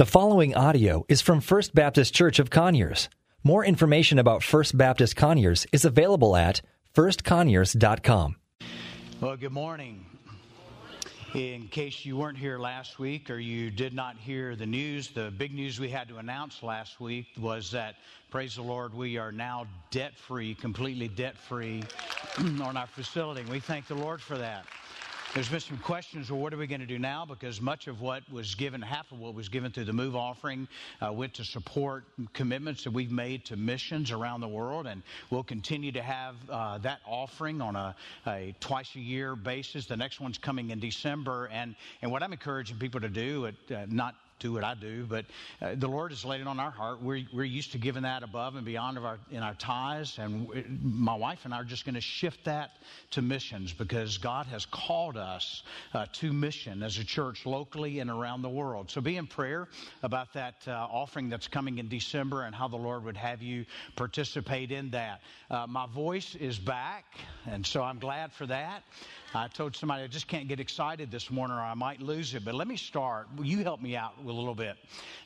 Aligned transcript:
The 0.00 0.06
following 0.06 0.56
audio 0.56 1.04
is 1.10 1.20
from 1.20 1.42
First 1.42 1.74
Baptist 1.74 2.14
Church 2.14 2.38
of 2.38 2.48
Conyers. 2.48 3.10
More 3.44 3.62
information 3.62 4.18
about 4.18 4.42
First 4.42 4.78
Baptist 4.78 5.14
Conyers 5.14 5.66
is 5.72 5.84
available 5.84 6.36
at 6.36 6.62
firstconyers.com. 6.94 8.36
Well, 9.20 9.36
good 9.36 9.52
morning. 9.52 10.06
In 11.34 11.68
case 11.68 12.06
you 12.06 12.16
weren't 12.16 12.38
here 12.38 12.58
last 12.58 12.98
week 12.98 13.28
or 13.28 13.38
you 13.38 13.70
did 13.70 13.92
not 13.92 14.16
hear 14.16 14.56
the 14.56 14.64
news, 14.64 15.10
the 15.10 15.30
big 15.36 15.52
news 15.52 15.78
we 15.78 15.90
had 15.90 16.08
to 16.08 16.16
announce 16.16 16.62
last 16.62 16.98
week 16.98 17.26
was 17.38 17.70
that, 17.72 17.96
praise 18.30 18.56
the 18.56 18.62
Lord, 18.62 18.94
we 18.94 19.18
are 19.18 19.32
now 19.32 19.66
debt 19.90 20.16
free, 20.16 20.54
completely 20.54 21.08
debt 21.08 21.36
free 21.36 21.82
on 22.38 22.74
our 22.74 22.86
facility. 22.86 23.44
We 23.50 23.60
thank 23.60 23.86
the 23.86 23.96
Lord 23.96 24.22
for 24.22 24.38
that. 24.38 24.64
There's 25.32 25.48
been 25.48 25.60
some 25.60 25.78
questions, 25.78 26.28
well, 26.28 26.40
what 26.40 26.52
are 26.52 26.56
we 26.56 26.66
going 26.66 26.80
to 26.80 26.88
do 26.88 26.98
now? 26.98 27.24
Because 27.24 27.60
much 27.60 27.86
of 27.86 28.00
what 28.00 28.28
was 28.32 28.56
given, 28.56 28.82
half 28.82 29.12
of 29.12 29.20
what 29.20 29.32
was 29.32 29.48
given 29.48 29.70
through 29.70 29.84
the 29.84 29.92
MOVE 29.92 30.16
offering, 30.16 30.66
uh, 31.00 31.12
went 31.12 31.34
to 31.34 31.44
support 31.44 32.02
commitments 32.32 32.82
that 32.82 32.90
we've 32.90 33.12
made 33.12 33.44
to 33.44 33.56
missions 33.56 34.10
around 34.10 34.40
the 34.40 34.48
world. 34.48 34.88
And 34.88 35.04
we'll 35.30 35.44
continue 35.44 35.92
to 35.92 36.02
have 36.02 36.34
uh, 36.50 36.78
that 36.78 36.98
offering 37.06 37.60
on 37.60 37.76
a, 37.76 37.94
a, 38.26 38.56
twice 38.58 38.96
a 38.96 38.98
year 38.98 39.36
basis. 39.36 39.86
The 39.86 39.96
next 39.96 40.18
one's 40.18 40.36
coming 40.36 40.70
in 40.70 40.80
December. 40.80 41.48
And, 41.52 41.76
and 42.02 42.10
what 42.10 42.24
I'm 42.24 42.32
encouraging 42.32 42.78
people 42.78 43.00
to 43.00 43.08
do, 43.08 43.46
uh, 43.46 43.86
not 43.88 44.16
do 44.40 44.52
what 44.52 44.64
I 44.64 44.74
do, 44.74 45.04
but 45.04 45.26
uh, 45.62 45.74
the 45.76 45.86
Lord 45.86 46.10
has 46.10 46.24
laid 46.24 46.40
it 46.40 46.46
on 46.46 46.58
our 46.58 46.70
heart. 46.70 47.02
We're, 47.02 47.22
we're 47.32 47.44
used 47.44 47.72
to 47.72 47.78
giving 47.78 48.02
that 48.02 48.22
above 48.22 48.56
and 48.56 48.64
beyond 48.64 48.96
of 48.96 49.04
our, 49.04 49.18
in 49.30 49.42
our 49.42 49.54
tithes, 49.54 50.18
and 50.18 50.48
my 50.82 51.14
wife 51.14 51.44
and 51.44 51.54
I 51.54 51.58
are 51.58 51.64
just 51.64 51.84
going 51.84 51.94
to 51.94 52.00
shift 52.00 52.44
that 52.46 52.72
to 53.12 53.22
missions 53.22 53.72
because 53.72 54.18
God 54.18 54.46
has 54.46 54.66
called 54.66 55.16
us 55.16 55.62
uh, 55.94 56.06
to 56.14 56.32
mission 56.32 56.82
as 56.82 56.98
a 56.98 57.04
church 57.04 57.46
locally 57.46 58.00
and 58.00 58.10
around 58.10 58.42
the 58.42 58.48
world. 58.48 58.90
So 58.90 59.00
be 59.00 59.16
in 59.16 59.26
prayer 59.26 59.68
about 60.02 60.32
that 60.32 60.54
uh, 60.66 60.72
offering 60.72 61.28
that's 61.28 61.48
coming 61.48 61.78
in 61.78 61.88
December 61.88 62.42
and 62.42 62.54
how 62.54 62.68
the 62.68 62.76
Lord 62.76 63.04
would 63.04 63.16
have 63.16 63.42
you 63.42 63.66
participate 63.96 64.72
in 64.72 64.90
that. 64.90 65.20
Uh, 65.50 65.66
my 65.68 65.86
voice 65.86 66.34
is 66.34 66.58
back, 66.58 67.04
and 67.46 67.66
so 67.66 67.82
I'm 67.82 67.98
glad 67.98 68.32
for 68.32 68.46
that. 68.46 68.82
I 69.32 69.46
told 69.46 69.76
somebody 69.76 70.02
I 70.02 70.08
just 70.08 70.26
can't 70.26 70.48
get 70.48 70.58
excited 70.58 71.12
this 71.12 71.30
morning 71.30 71.56
or 71.56 71.60
I 71.60 71.74
might 71.74 72.00
lose 72.00 72.34
it. 72.34 72.44
But 72.44 72.54
let 72.56 72.66
me 72.66 72.76
start. 72.76 73.28
You 73.40 73.62
help 73.62 73.80
me 73.80 73.94
out 73.94 74.14
a 74.30 74.32
little 74.32 74.54
bit? 74.54 74.76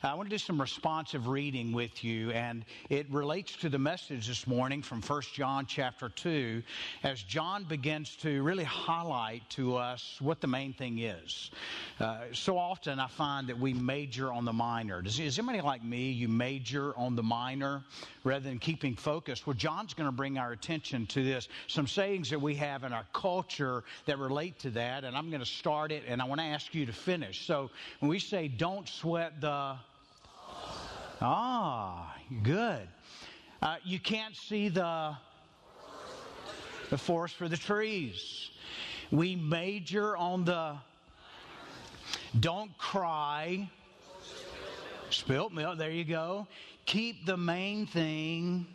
I 0.03 0.13
want 0.13 0.29
to 0.29 0.33
do 0.33 0.37
some 0.37 0.59
responsive 0.59 1.27
reading 1.27 1.71
with 1.71 2.03
you, 2.03 2.31
and 2.31 2.65
it 2.89 3.09
relates 3.09 3.55
to 3.57 3.69
the 3.69 3.79
message 3.79 4.27
this 4.27 4.45
morning 4.47 4.81
from 4.81 5.01
1 5.01 5.21
John 5.33 5.65
chapter 5.65 6.09
2 6.09 6.61
as 7.03 7.21
John 7.23 7.63
begins 7.63 8.15
to 8.17 8.43
really 8.43 8.63
highlight 8.63 9.49
to 9.51 9.77
us 9.77 10.17
what 10.19 10.41
the 10.41 10.47
main 10.47 10.73
thing 10.73 10.99
is. 10.99 11.51
Uh, 11.99 12.25
so 12.33 12.57
often 12.57 12.99
I 12.99 13.07
find 13.07 13.47
that 13.47 13.59
we 13.59 13.73
major 13.73 14.33
on 14.33 14.45
the 14.45 14.53
minor. 14.53 15.01
Does, 15.01 15.19
is 15.19 15.39
anybody 15.39 15.61
like 15.61 15.83
me? 15.83 16.11
You 16.11 16.27
major 16.27 16.97
on 16.97 17.15
the 17.15 17.23
minor 17.23 17.83
rather 18.23 18.43
than 18.43 18.59
keeping 18.59 18.95
focus? 18.95 19.45
Well, 19.45 19.55
John's 19.55 19.93
going 19.93 20.07
to 20.09 20.15
bring 20.15 20.37
our 20.37 20.51
attention 20.51 21.05
to 21.07 21.23
this. 21.23 21.47
Some 21.67 21.87
sayings 21.87 22.29
that 22.31 22.41
we 22.41 22.55
have 22.55 22.83
in 22.83 22.93
our 22.93 23.05
culture 23.13 23.83
that 24.05 24.17
relate 24.17 24.59
to 24.59 24.71
that, 24.71 25.03
and 25.03 25.15
I'm 25.15 25.29
going 25.29 25.41
to 25.41 25.45
start 25.45 25.91
it, 25.91 26.03
and 26.07 26.21
I 26.21 26.25
want 26.25 26.41
to 26.41 26.45
ask 26.45 26.73
you 26.73 26.85
to 26.85 26.93
finish. 26.93 27.45
So 27.45 27.69
when 27.99 28.09
we 28.09 28.19
say 28.19 28.47
don't 28.47 28.87
sweat 28.99 29.41
the. 29.41 29.75
Ah, 31.21 32.15
good. 32.43 32.87
Uh, 33.61 33.77
you 33.83 33.99
can't 33.99 34.35
see 34.35 34.69
the 34.69 35.15
the 36.89 36.97
forest 36.97 37.35
for 37.35 37.47
the 37.47 37.57
trees. 37.57 38.51
We 39.11 39.35
major 39.35 40.15
on 40.17 40.45
the 40.45 40.75
don't 42.39 42.77
cry. 42.77 43.69
Spilt 45.09 45.53
milk, 45.53 45.77
there 45.77 45.91
you 45.91 46.03
go. 46.03 46.47
Keep 46.85 47.25
the 47.25 47.37
main 47.37 47.85
thing 47.85 48.65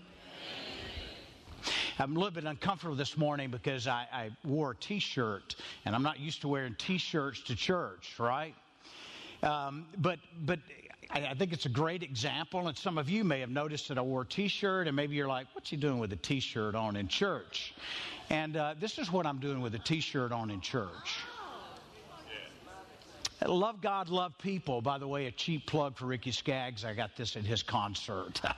I'm 2.01 2.17
a 2.17 2.19
little 2.19 2.31
bit 2.31 2.45
uncomfortable 2.45 2.97
this 2.97 3.19
morning 3.19 3.51
because 3.51 3.87
I, 3.87 4.07
I 4.11 4.31
wore 4.43 4.71
a 4.71 4.77
t 4.77 4.99
shirt 4.99 5.57
and 5.85 5.95
I'm 5.95 6.03
not 6.03 6.19
used 6.19 6.41
to 6.41 6.49
wearing 6.49 6.75
t 6.79 6.97
shirts 6.97 7.43
to 7.43 7.55
church, 7.55 8.15
right? 8.19 8.55
Um, 9.43 9.87
but, 9.99 10.19
but 10.45 10.59
I, 11.11 11.29
I, 11.29 11.35
think 11.35 11.53
it's 11.53 11.67
a 11.67 11.71
great 11.71 12.03
example, 12.03 12.69
and 12.69 12.77
some 12.77 12.99
of 12.99 13.09
you 13.09 13.25
may 13.25 13.41
have 13.41 13.51
noticed 13.51 13.89
that 13.89 13.99
I 13.99 14.03
wore 14.03 14.23
a 14.23 14.27
t 14.27 14.49
shirt, 14.49 14.87
and 14.87 14.95
maybe 14.95 15.17
you're 15.17 15.29
like, 15.29 15.47
what's 15.55 15.71
he 15.71 15.77
doing 15.77 15.99
with 15.99 16.13
a 16.13 16.17
t 16.17 16.41
shirt 16.41 16.75
on 16.75 16.97
in 16.97 17.09
church? 17.09 17.75
And 18.29 18.57
uh, 18.57 18.75
this 18.79 18.99
is 18.99 19.11
what 19.11 19.27
I'm 19.27 19.39
doing 19.39 19.61
with 19.61 19.75
a 19.75 19.79
t 19.79 20.01
shirt 20.01 20.31
on 20.31 20.51
in 20.51 20.61
church. 20.61 21.19
Love 23.47 23.81
God, 23.81 24.11
love 24.11 24.37
people. 24.37 24.83
By 24.83 24.99
the 24.99 25.09
way, 25.09 25.27
a 25.27 25.31
cheap 25.31 25.67
plug 25.67 25.97
for 25.97 26.05
Ricky 26.05 26.31
Skaggs. 26.31 26.85
I 26.85 26.93
got 26.93 27.17
this 27.17 27.37
at 27.37 27.45
his 27.45 27.63
concert. 27.63 28.41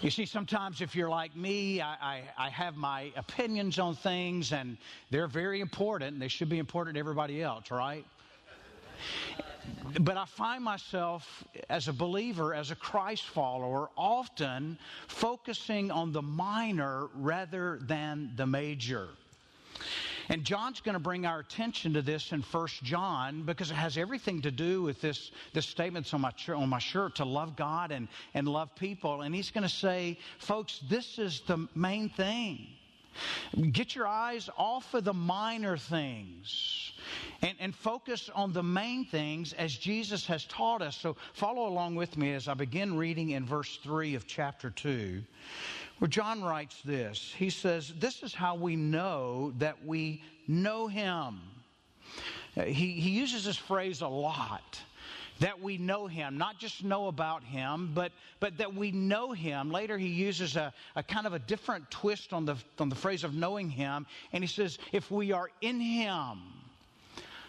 You 0.00 0.10
see, 0.10 0.26
sometimes 0.26 0.80
if 0.80 0.94
you're 0.94 1.08
like 1.08 1.34
me, 1.34 1.80
I, 1.80 1.96
I, 2.00 2.22
I, 2.38 2.48
have 2.50 2.76
my 2.76 3.10
opinions 3.16 3.80
on 3.80 3.96
things, 3.96 4.52
and 4.52 4.76
they're 5.10 5.26
very 5.26 5.60
important. 5.60 6.20
They 6.20 6.28
should 6.28 6.48
be 6.48 6.60
important 6.60 6.94
to 6.94 7.00
everybody 7.00 7.42
else, 7.42 7.72
right? 7.72 8.04
But 10.00 10.16
I 10.16 10.24
find 10.24 10.62
myself 10.62 11.44
as 11.68 11.88
a 11.88 11.92
believer, 11.92 12.54
as 12.54 12.70
a 12.70 12.74
Christ 12.74 13.24
follower, 13.24 13.90
often 13.96 14.78
focusing 15.06 15.90
on 15.90 16.12
the 16.12 16.22
minor 16.22 17.08
rather 17.14 17.78
than 17.82 18.32
the 18.36 18.46
major. 18.46 19.08
And 20.30 20.44
John's 20.44 20.80
going 20.80 20.94
to 20.94 21.00
bring 21.00 21.24
our 21.24 21.38
attention 21.38 21.94
to 21.94 22.02
this 22.02 22.32
in 22.32 22.42
First 22.42 22.82
John 22.82 23.42
because 23.44 23.70
it 23.70 23.74
has 23.74 23.96
everything 23.96 24.42
to 24.42 24.50
do 24.50 24.82
with 24.82 25.00
this, 25.00 25.30
this 25.54 25.66
statement 25.66 26.12
on 26.12 26.20
my, 26.20 26.32
on 26.54 26.68
my 26.68 26.78
shirt 26.78 27.16
to 27.16 27.24
love 27.24 27.56
God 27.56 27.92
and, 27.92 28.08
and 28.34 28.46
love 28.46 28.74
people. 28.74 29.22
And 29.22 29.34
he's 29.34 29.50
going 29.50 29.62
to 29.62 29.70
say, 29.70 30.18
folks, 30.38 30.80
this 30.90 31.18
is 31.18 31.40
the 31.46 31.66
main 31.74 32.10
thing. 32.10 32.66
Get 33.72 33.94
your 33.94 34.06
eyes 34.06 34.50
off 34.56 34.92
of 34.92 35.04
the 35.04 35.14
minor 35.14 35.78
things 35.78 36.92
and, 37.68 37.74
focus 37.74 38.30
on 38.34 38.52
the 38.52 38.62
main 38.62 39.04
things 39.04 39.52
as 39.52 39.76
Jesus 39.76 40.26
has 40.26 40.44
taught 40.46 40.80
us. 40.80 40.96
So 40.96 41.16
follow 41.34 41.68
along 41.68 41.96
with 41.96 42.16
me 42.16 42.32
as 42.32 42.48
I 42.48 42.54
begin 42.54 42.96
reading 42.96 43.30
in 43.30 43.44
verse 43.44 43.78
3 43.82 44.14
of 44.14 44.26
chapter 44.26 44.70
2 44.70 45.22
where 45.98 46.08
John 46.08 46.42
writes 46.42 46.80
this. 46.84 47.34
He 47.36 47.50
says, 47.50 47.92
This 47.98 48.22
is 48.22 48.32
how 48.32 48.54
we 48.54 48.76
know 48.76 49.52
that 49.58 49.84
we 49.84 50.22
know 50.46 50.86
him. 50.86 51.40
He, 52.54 52.92
he 52.92 53.10
uses 53.10 53.44
this 53.44 53.56
phrase 53.56 54.00
a 54.00 54.08
lot 54.08 54.80
that 55.40 55.60
we 55.60 55.76
know 55.78 56.06
him, 56.06 56.38
not 56.38 56.58
just 56.58 56.84
know 56.84 57.06
about 57.06 57.44
him, 57.44 57.92
but, 57.94 58.12
but 58.40 58.58
that 58.58 58.74
we 58.74 58.90
know 58.90 59.32
him. 59.32 59.70
Later, 59.70 59.98
he 59.98 60.08
uses 60.08 60.56
a, 60.56 60.72
a 60.96 61.02
kind 61.02 61.26
of 61.26 61.32
a 61.32 61.38
different 61.38 61.88
twist 61.90 62.32
on 62.32 62.44
the, 62.44 62.56
on 62.78 62.88
the 62.88 62.96
phrase 62.96 63.24
of 63.24 63.34
knowing 63.34 63.70
him, 63.70 64.06
and 64.32 64.42
he 64.42 64.48
says, 64.48 64.78
if 64.92 65.10
we 65.10 65.32
are 65.32 65.48
in 65.60 65.80
him. 65.80 66.38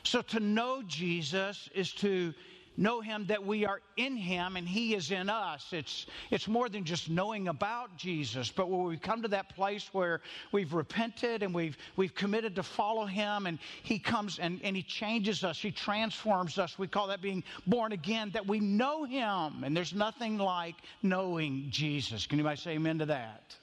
So 0.10 0.24
to 0.24 0.40
know 0.40 0.82
Jesus 0.88 1.70
is 1.76 1.92
to 1.94 2.34
know 2.78 3.00
him 3.00 3.28
that 3.28 3.46
we 3.46 3.64
are 3.68 3.80
in 3.96 4.18
him 4.18 4.56
and 4.56 4.68
he 4.68 4.96
is 4.96 5.12
in 5.12 5.30
us. 5.30 5.68
It's, 5.72 6.08
it's 6.32 6.48
more 6.48 6.68
than 6.68 6.84
just 6.84 7.12
knowing 7.12 7.48
about 7.48 7.96
Jesus, 7.96 8.50
but 8.50 8.72
when 8.72 8.86
we 8.86 8.98
come 8.98 9.22
to 9.22 9.28
that 9.28 9.56
place 9.56 9.88
where 9.94 10.22
we've 10.52 10.74
repented 10.74 11.44
and 11.44 11.54
we've, 11.54 11.78
we've 11.96 12.16
committed 12.16 12.56
to 12.56 12.64
follow 12.64 13.06
him 13.06 13.46
and 13.46 13.60
he 13.84 14.00
comes 14.00 14.40
and, 14.40 14.60
and 14.64 14.76
he 14.76 14.82
changes 14.82 15.44
us, 15.44 15.62
he 15.62 15.70
transforms 15.70 16.58
us. 16.58 16.80
We 16.80 16.88
call 16.88 17.06
that 17.10 17.22
being 17.22 17.44
born 17.68 17.92
again, 17.92 18.32
that 18.32 18.48
we 18.48 18.60
know 18.60 19.04
him. 19.04 19.64
And 19.64 19.78
there's 19.78 19.94
nothing 19.94 20.40
like 20.40 20.76
knowing 21.04 21.68
Jesus. 21.70 22.26
Can 22.26 22.40
anybody 22.40 22.60
say 22.60 22.72
amen 22.72 22.98
to 22.98 23.06
that? 23.06 23.56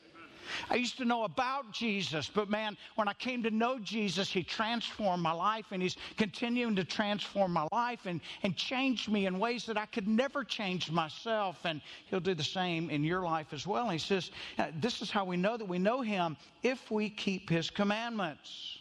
I 0.71 0.77
used 0.77 0.97
to 0.99 1.05
know 1.05 1.25
about 1.25 1.73
Jesus, 1.73 2.31
but 2.33 2.49
man, 2.49 2.77
when 2.95 3.09
I 3.09 3.13
came 3.15 3.43
to 3.43 3.51
know 3.51 3.79
Jesus, 3.79 4.31
He 4.31 4.43
transformed 4.43 5.23
my 5.23 5.33
life 5.33 5.67
and 5.71 5.83
He's 5.83 5.97
continuing 6.17 6.77
to 6.77 6.85
transform 6.85 7.53
my 7.53 7.69
life 7.73 8.07
and, 8.07 8.21
and 8.43 8.57
change 8.57 9.09
me 9.09 9.27
in 9.27 9.39
ways 9.39 9.67
that 9.67 9.77
I 9.77 9.87
could 9.87 10.09
never 10.09 10.45
change 10.45 10.91
myself. 10.91 11.59
And 11.65 11.81
He'll 12.07 12.21
do 12.21 12.35
the 12.35 12.45
same 12.45 12.91
in 12.91 13.05
your 13.05 13.23
life 13.23 13.53
as 13.53 13.67
well. 13.67 13.85
And 13.85 13.93
He 13.93 13.99
says, 13.99 14.31
uh, 14.59 14.67
This 14.81 15.03
is 15.03 15.11
how 15.11 15.25
we 15.25 15.37
know 15.37 15.57
that 15.57 15.69
we 15.69 15.79
know 15.79 16.01
Him 16.01 16.37
if 16.63 16.91
we 16.91 17.11
keep 17.11 17.51
His 17.51 17.71
commandments. 17.71 18.79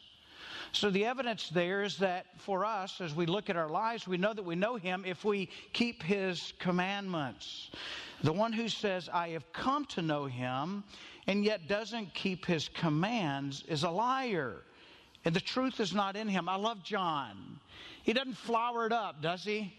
So 0.76 0.90
the 0.90 1.06
evidence 1.06 1.48
there 1.48 1.84
is 1.84 1.98
that 2.00 2.26
for 2.38 2.66
us, 2.66 3.00
as 3.00 3.16
we 3.16 3.26
look 3.26 3.50
at 3.50 3.56
our 3.56 3.70
lives, 3.70 4.10
we 4.10 4.18
know 4.18 4.34
that 4.34 4.44
we 4.44 4.56
know 4.56 4.76
Him 4.76 5.06
if 5.06 5.24
we 5.24 5.50
keep 5.72 6.04
His 6.04 6.52
commandments. 6.60 7.70
The 8.24 8.34
one 8.34 8.52
who 8.52 8.68
says, 8.68 9.10
I 9.12 9.30
have 9.30 9.52
come 9.54 9.86
to 9.86 10.02
know 10.02 10.26
Him, 10.26 10.84
and 11.27 11.44
yet 11.44 11.68
doesn't 11.68 12.13
keep 12.13 12.45
his 12.45 12.69
commands 12.69 13.63
is 13.68 13.83
a 13.83 13.89
liar. 13.89 14.57
And 15.24 15.36
the 15.36 15.42
truth 15.42 15.80
is 15.80 15.94
not 15.94 16.16
in 16.16 16.27
him. 16.27 16.48
I 16.48 16.56
love 16.56 16.83
John. 16.83 17.60
He 18.04 18.13
doesn't 18.13 18.38
flower 18.38 18.86
it 18.86 18.92
up, 18.92 19.22
does 19.22 19.44
he? 19.44 19.74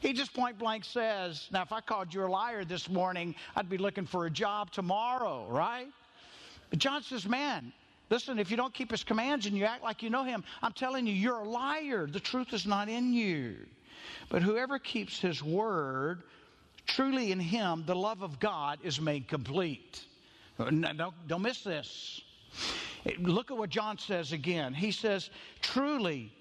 He 0.00 0.12
just 0.12 0.32
point 0.32 0.58
blank 0.58 0.84
says, 0.84 1.48
Now, 1.52 1.62
if 1.62 1.72
I 1.72 1.80
called 1.80 2.14
you 2.14 2.24
a 2.24 2.26
liar 2.26 2.64
this 2.64 2.88
morning, 2.88 3.34
I'd 3.56 3.68
be 3.68 3.78
looking 3.78 4.06
for 4.06 4.26
a 4.26 4.30
job 4.30 4.70
tomorrow, 4.70 5.46
right? 5.50 5.88
But 6.70 6.78
John 6.78 7.02
says, 7.02 7.26
Man, 7.26 7.72
listen, 8.08 8.38
if 8.38 8.50
you 8.50 8.56
don't 8.56 8.72
keep 8.72 8.90
his 8.92 9.02
commands 9.02 9.46
and 9.46 9.56
you 9.56 9.64
act 9.64 9.82
like 9.82 10.02
you 10.02 10.08
know 10.08 10.24
him, 10.24 10.44
I'm 10.62 10.72
telling 10.72 11.06
you, 11.06 11.12
you're 11.12 11.40
a 11.40 11.48
liar. 11.48 12.06
The 12.06 12.20
truth 12.20 12.52
is 12.52 12.64
not 12.64 12.88
in 12.88 13.12
you. 13.12 13.56
But 14.30 14.42
whoever 14.42 14.78
keeps 14.78 15.20
his 15.20 15.42
word, 15.42 16.22
truly 16.86 17.32
in 17.32 17.40
him 17.40 17.84
the 17.86 17.96
love 17.96 18.22
of 18.22 18.38
God 18.38 18.78
is 18.82 19.00
made 19.00 19.28
complete. 19.28 20.04
Don't, 20.68 21.14
don't 21.26 21.42
miss 21.42 21.62
this. 21.62 22.20
Look 23.18 23.50
at 23.50 23.56
what 23.56 23.70
John 23.70 23.98
says 23.98 24.32
again. 24.32 24.74
He 24.74 24.92
says, 24.92 25.30
truly, 25.62 26.32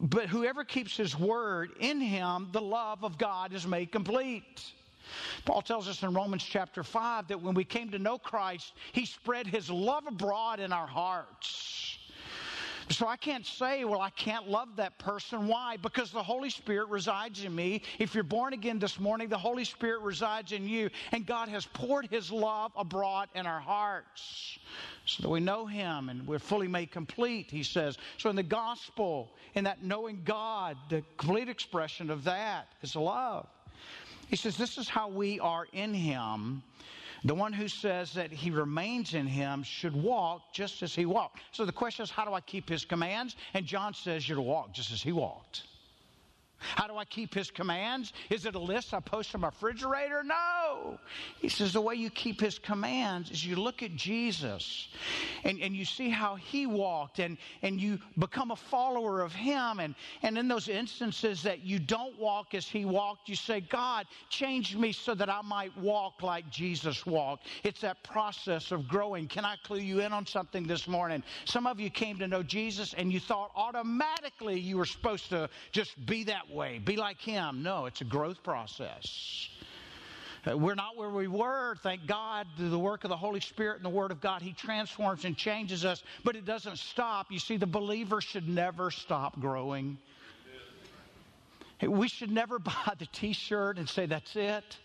but 0.00 0.26
whoever 0.26 0.64
keeps 0.64 0.96
his 0.96 1.18
word 1.18 1.70
in 1.80 2.00
him, 2.00 2.48
the 2.52 2.60
love 2.60 3.04
of 3.04 3.18
God 3.18 3.52
is 3.52 3.66
made 3.66 3.90
complete. 3.90 4.62
Paul 5.44 5.62
tells 5.62 5.88
us 5.88 6.02
in 6.02 6.14
Romans 6.14 6.44
chapter 6.44 6.82
5 6.82 7.28
that 7.28 7.40
when 7.40 7.54
we 7.54 7.64
came 7.64 7.90
to 7.90 7.98
know 7.98 8.18
Christ, 8.18 8.72
he 8.92 9.04
spread 9.04 9.46
his 9.46 9.68
love 9.70 10.06
abroad 10.06 10.60
in 10.60 10.72
our 10.72 10.86
hearts. 10.86 11.93
So 12.90 13.08
I 13.08 13.16
can't 13.16 13.46
say, 13.46 13.84
well, 13.84 14.00
I 14.00 14.10
can't 14.10 14.48
love 14.48 14.76
that 14.76 14.98
person. 14.98 15.46
Why? 15.46 15.76
Because 15.76 16.10
the 16.10 16.22
Holy 16.22 16.50
Spirit 16.50 16.88
resides 16.88 17.44
in 17.44 17.54
me. 17.54 17.82
If 17.98 18.14
you're 18.14 18.24
born 18.24 18.52
again 18.52 18.78
this 18.78 19.00
morning, 19.00 19.28
the 19.28 19.38
Holy 19.38 19.64
Spirit 19.64 20.02
resides 20.02 20.52
in 20.52 20.68
you, 20.68 20.90
and 21.12 21.26
God 21.26 21.48
has 21.48 21.66
poured 21.66 22.06
His 22.10 22.30
love 22.30 22.72
abroad 22.76 23.28
in 23.34 23.46
our 23.46 23.60
hearts 23.60 24.58
so 25.06 25.22
that 25.22 25.28
we 25.28 25.40
know 25.40 25.66
Him 25.66 26.08
and 26.08 26.26
we're 26.26 26.38
fully 26.38 26.68
made 26.68 26.90
complete, 26.90 27.50
He 27.50 27.62
says. 27.62 27.96
So 28.18 28.28
in 28.28 28.36
the 28.36 28.42
gospel, 28.42 29.32
in 29.54 29.64
that 29.64 29.82
knowing 29.82 30.20
God, 30.24 30.76
the 30.90 31.02
complete 31.16 31.48
expression 31.48 32.10
of 32.10 32.24
that 32.24 32.68
is 32.82 32.96
love. 32.96 33.46
He 34.28 34.36
says, 34.36 34.56
This 34.56 34.78
is 34.78 34.88
how 34.88 35.08
we 35.08 35.40
are 35.40 35.66
in 35.72 35.94
Him. 35.94 36.62
The 37.24 37.34
one 37.34 37.54
who 37.54 37.68
says 37.68 38.12
that 38.12 38.30
he 38.30 38.50
remains 38.50 39.14
in 39.14 39.26
him 39.26 39.62
should 39.62 39.96
walk 39.96 40.52
just 40.52 40.82
as 40.82 40.94
he 40.94 41.06
walked. 41.06 41.40
So 41.52 41.64
the 41.64 41.72
question 41.72 42.02
is, 42.02 42.10
how 42.10 42.26
do 42.26 42.34
I 42.34 42.40
keep 42.40 42.68
his 42.68 42.84
commands? 42.84 43.36
And 43.54 43.64
John 43.64 43.94
says 43.94 44.28
you're 44.28 44.36
to 44.36 44.42
walk 44.42 44.74
just 44.74 44.92
as 44.92 45.02
he 45.02 45.12
walked. 45.12 45.62
How 46.76 46.86
do 46.86 46.96
I 46.96 47.04
keep 47.04 47.34
his 47.34 47.50
commands? 47.50 48.12
Is 48.30 48.46
it 48.46 48.54
a 48.54 48.58
list 48.58 48.94
I 48.94 49.00
post 49.00 49.34
on 49.34 49.42
my 49.42 49.48
refrigerator? 49.48 50.22
No. 50.24 50.98
He 51.38 51.48
says 51.48 51.72
the 51.72 51.80
way 51.80 51.94
you 51.94 52.10
keep 52.10 52.40
his 52.40 52.58
commands 52.58 53.30
is 53.30 53.44
you 53.44 53.56
look 53.56 53.82
at 53.82 53.94
Jesus 53.94 54.88
and, 55.44 55.60
and 55.60 55.76
you 55.76 55.84
see 55.84 56.08
how 56.08 56.36
he 56.36 56.66
walked 56.66 57.18
and, 57.18 57.38
and 57.62 57.80
you 57.80 57.98
become 58.18 58.50
a 58.50 58.56
follower 58.56 59.20
of 59.20 59.32
him. 59.32 59.80
And, 59.80 59.94
and 60.22 60.38
in 60.38 60.48
those 60.48 60.68
instances 60.68 61.42
that 61.42 61.64
you 61.64 61.78
don't 61.78 62.18
walk 62.18 62.54
as 62.54 62.66
he 62.66 62.84
walked, 62.84 63.28
you 63.28 63.36
say, 63.36 63.60
God, 63.60 64.06
change 64.28 64.76
me 64.76 64.92
so 64.92 65.14
that 65.14 65.28
I 65.28 65.42
might 65.42 65.76
walk 65.78 66.22
like 66.22 66.48
Jesus 66.50 67.06
walked. 67.06 67.46
It's 67.62 67.80
that 67.82 68.02
process 68.02 68.72
of 68.72 68.88
growing. 68.88 69.28
Can 69.28 69.44
I 69.44 69.56
clue 69.64 69.78
you 69.78 70.00
in 70.00 70.12
on 70.12 70.26
something 70.26 70.66
this 70.66 70.88
morning? 70.88 71.22
Some 71.44 71.66
of 71.66 71.78
you 71.80 71.90
came 71.90 72.18
to 72.18 72.28
know 72.28 72.42
Jesus 72.42 72.94
and 72.94 73.12
you 73.12 73.20
thought 73.20 73.50
automatically 73.54 74.58
you 74.58 74.76
were 74.76 74.86
supposed 74.86 75.28
to 75.30 75.48
just 75.72 76.04
be 76.06 76.24
that 76.24 76.48
way, 76.54 76.78
be 76.78 76.96
like 76.96 77.20
him. 77.20 77.62
No, 77.62 77.86
it's 77.86 78.00
a 78.00 78.04
growth 78.04 78.42
process. 78.42 79.48
Uh, 80.46 80.56
we're 80.56 80.74
not 80.74 80.96
where 80.96 81.08
we 81.08 81.26
were, 81.26 81.76
thank 81.82 82.06
God, 82.06 82.46
through 82.56 82.68
the 82.68 82.78
work 82.78 83.04
of 83.04 83.10
the 83.10 83.16
Holy 83.16 83.40
Spirit 83.40 83.76
and 83.76 83.84
the 83.84 83.90
Word 83.90 84.10
of 84.10 84.20
God. 84.20 84.42
He 84.42 84.52
transforms 84.52 85.24
and 85.24 85.36
changes 85.36 85.84
us, 85.84 86.02
but 86.22 86.36
it 86.36 86.44
doesn't 86.44 86.78
stop. 86.78 87.30
You 87.30 87.38
see, 87.38 87.56
the 87.56 87.66
believer 87.66 88.20
should 88.20 88.48
never 88.48 88.90
stop 88.90 89.40
growing. 89.40 89.96
We 91.80 92.08
should 92.08 92.30
never 92.30 92.58
buy 92.60 92.92
the 92.98 93.06
t 93.06 93.32
shirt 93.32 93.78
and 93.78 93.88
say, 93.88 94.06
that's 94.06 94.36
it. 94.36 94.78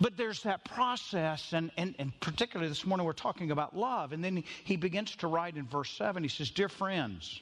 But 0.00 0.16
there's 0.16 0.42
that 0.42 0.64
process, 0.64 1.52
and, 1.52 1.70
and, 1.76 1.94
and 1.98 2.18
particularly 2.20 2.68
this 2.68 2.86
morning 2.86 3.06
we're 3.06 3.12
talking 3.12 3.50
about 3.50 3.76
love. 3.76 4.12
And 4.12 4.22
then 4.22 4.44
he 4.64 4.76
begins 4.76 5.16
to 5.16 5.26
write 5.26 5.56
in 5.56 5.66
verse 5.66 5.90
7, 5.90 6.22
he 6.22 6.28
says, 6.28 6.50
Dear 6.50 6.68
friends, 6.68 7.40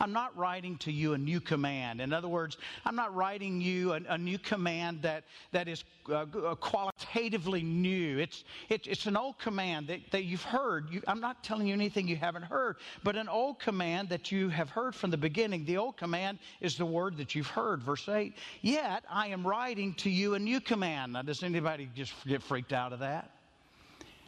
I'm 0.00 0.12
not 0.12 0.36
writing 0.36 0.76
to 0.78 0.92
you 0.92 1.14
a 1.14 1.18
new 1.18 1.40
command. 1.40 2.00
In 2.00 2.12
other 2.12 2.28
words, 2.28 2.56
I'm 2.84 2.96
not 2.96 3.14
writing 3.14 3.60
you 3.60 3.92
a, 3.92 4.00
a 4.08 4.18
new 4.18 4.38
command 4.38 5.02
that, 5.02 5.24
that 5.52 5.68
is 5.68 5.84
uh, 6.08 6.24
uh, 6.44 6.54
qualitatively 6.54 7.62
new. 7.62 8.18
It's, 8.18 8.44
it, 8.68 8.86
it's 8.86 9.06
an 9.06 9.16
old 9.16 9.38
command 9.38 9.88
that, 9.88 10.00
that 10.10 10.24
you've 10.24 10.42
heard. 10.42 10.90
You, 10.90 11.02
I'm 11.06 11.20
not 11.20 11.42
telling 11.42 11.66
you 11.66 11.74
anything 11.74 12.08
you 12.08 12.16
haven't 12.16 12.44
heard, 12.44 12.76
but 13.02 13.16
an 13.16 13.28
old 13.28 13.58
command 13.58 14.08
that 14.10 14.32
you 14.32 14.48
have 14.48 14.70
heard 14.70 14.94
from 14.94 15.10
the 15.10 15.16
beginning. 15.16 15.64
The 15.64 15.76
old 15.76 15.96
command 15.96 16.38
is 16.60 16.76
the 16.76 16.86
word 16.86 17.16
that 17.18 17.34
you've 17.34 17.46
heard. 17.46 17.82
Verse 17.82 18.08
8, 18.08 18.34
yet 18.62 19.04
I 19.10 19.28
am 19.28 19.46
writing 19.46 19.94
to 19.94 20.10
you 20.10 20.34
a 20.34 20.38
new 20.38 20.60
command. 20.60 21.12
Now, 21.12 21.22
does 21.22 21.42
anybody 21.42 21.88
just 21.94 22.12
get 22.26 22.42
freaked 22.42 22.72
out 22.72 22.92
of 22.92 23.00
that? 23.00 23.37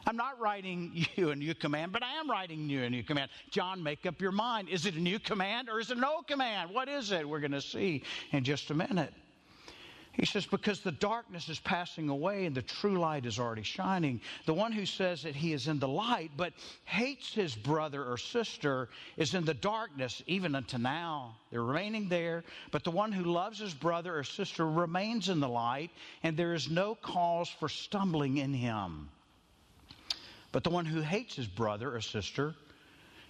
I'm 0.06 0.17
not 0.17 0.38
writing 0.41 0.93
you 1.17 1.31
a 1.31 1.37
new 1.37 1.55
command, 1.55 1.93
but 1.93 2.02
I 2.02 2.14
am 2.14 2.31
writing 2.31 2.69
you 2.69 2.82
a 2.82 2.91
new 2.91 3.02
command. 3.02 3.31
John, 3.50 3.82
make 3.82 4.06
up 4.06 4.20
your 4.20 4.32
mind. 4.32 4.69
Is 4.69 4.87
it 4.87 4.94
a 4.94 5.00
new 5.00 5.19
command 5.19 5.69
or 5.69 5.81
is 5.81 5.91
it 5.91 5.97
an 5.97 6.05
old 6.05 6.26
command? 6.26 6.70
What 6.70 6.88
is 6.88 7.12
it? 7.12 7.29
We're 7.29 7.41
going 7.41 7.52
to 7.52 7.61
see 7.61 8.02
in 8.32 8.44
just 8.44 8.70
a 8.70 8.75
minute. 8.75 9.12
He 10.12 10.26
says, 10.26 10.44
because 10.44 10.81
the 10.81 10.93
darkness 10.93 11.49
is 11.49 11.61
passing 11.61 12.08
away 12.08 12.44
and 12.44 12.55
the 12.55 12.62
true 12.62 12.99
light 12.99 13.25
is 13.26 13.38
already 13.38 13.62
shining. 13.62 14.20
The 14.44 14.52
one 14.52 14.73
who 14.73 14.85
says 14.85 15.23
that 15.23 15.37
he 15.37 15.52
is 15.52 15.69
in 15.69 15.79
the 15.79 15.88
light 15.88 16.32
but 16.37 16.53
hates 16.85 17.32
his 17.32 17.55
brother 17.55 18.05
or 18.05 18.19
sister 18.19 18.88
is 19.17 19.35
in 19.35 19.44
the 19.44 19.55
darkness 19.55 20.23
even 20.26 20.55
unto 20.56 20.79
now. 20.79 21.37
They're 21.50 21.62
remaining 21.62 22.08
there, 22.08 22.44
but 22.73 22.82
the 22.82 22.91
one 22.91 23.12
who 23.12 23.25
loves 23.25 23.61
his 23.61 23.73
brother 23.73 24.19
or 24.19 24.25
sister 24.25 24.69
remains 24.69 25.29
in 25.29 25.38
the 25.38 25.49
light, 25.49 25.91
and 26.23 26.37
there 26.37 26.55
is 26.55 26.69
no 26.69 26.96
cause 26.96 27.49
for 27.49 27.69
stumbling 27.69 28.38
in 28.38 28.53
him. 28.53 29.08
But 30.52 30.64
the 30.64 30.70
one 30.70 30.87
who 30.87 31.00
hates 31.00 31.37
his 31.37 31.47
brother 31.47 31.94
or 31.94 32.00
sister 32.00 32.55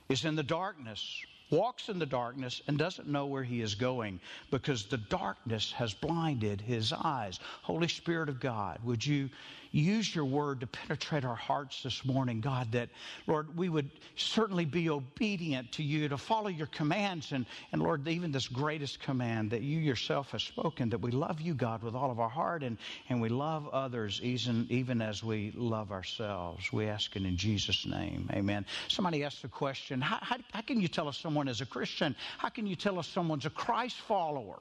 is 0.09 0.25
in 0.25 0.37
the 0.37 0.43
darkness 0.43 1.25
walks 1.51 1.89
in 1.89 1.99
the 1.99 2.07
darkness 2.07 2.63
and 2.67 2.79
doesn't 2.79 3.09
know 3.09 3.27
where 3.27 3.43
he 3.43 3.61
is 3.61 3.75
going 3.75 4.21
because 4.51 4.85
the 4.87 4.97
darkness 4.97 5.73
has 5.73 5.93
blinded 5.93 6.61
his 6.61 6.93
eyes. 6.93 7.41
Holy 7.63 7.89
Spirit 7.89 8.29
of 8.29 8.41
God, 8.41 8.79
would 8.85 9.05
you 9.05 9.29
use 9.71 10.15
your 10.15 10.25
word 10.25 10.61
to 10.61 10.67
penetrate 10.67 11.25
our 11.25 11.37
hearts 11.37 11.83
this 11.83 12.05
morning, 12.05 12.41
God, 12.41 12.73
that, 12.73 12.89
Lord, 13.27 13.57
we 13.57 13.69
would 13.69 13.91
certainly 14.17 14.65
be 14.65 14.91
obedient 14.91 15.73
to 15.73 15.83
you, 15.83 16.09
to 16.09 16.19
follow 16.19 16.49
your 16.49 16.67
commands, 16.69 17.33
and, 17.33 17.47
and 17.73 17.83
Lord, 17.83 18.07
even 18.09 18.33
this 18.33 18.49
greatest 18.49 19.01
command 19.01 19.51
that 19.51 19.63
you 19.63 19.79
yourself 19.79 20.31
have 20.33 20.43
spoken, 20.43 20.91
that 20.91 21.01
we 21.01 21.11
love 21.11 21.41
you, 21.41 21.55
God, 21.55 21.83
with 21.83 21.95
all 21.95 22.11
of 22.11 22.19
our 22.21 22.29
heart, 22.29 22.63
and, 22.63 22.79
and 23.09 23.21
we 23.21 23.29
love 23.29 23.69
others 23.69 24.21
even, 24.23 24.67
even 24.71 25.01
as 25.01 25.23
we 25.23 25.53
love 25.55 25.93
ourselves. 25.93 26.73
We 26.73 26.87
ask 26.87 27.15
it 27.17 27.25
in 27.25 27.37
Jesus' 27.37 27.87
name. 27.87 28.29
Amen. 28.33 28.67
Somebody 28.89 29.25
asked 29.25 29.43
the 29.43 29.49
question 29.49 30.01
how, 30.01 30.19
how, 30.21 30.37
how 30.53 30.61
can 30.61 30.81
you 30.81 30.89
tell 30.89 31.09
us 31.09 31.19
someone 31.19 31.49
is 31.49 31.61
a 31.61 31.67
Christian? 31.67 32.17
How 32.39 32.49
can 32.49 32.67
you 32.67 32.77
tell 32.77 32.99
us 32.99 33.07
someone's 33.07 33.47
a 33.47 33.51
Christ 33.51 33.97
follower? 33.97 34.59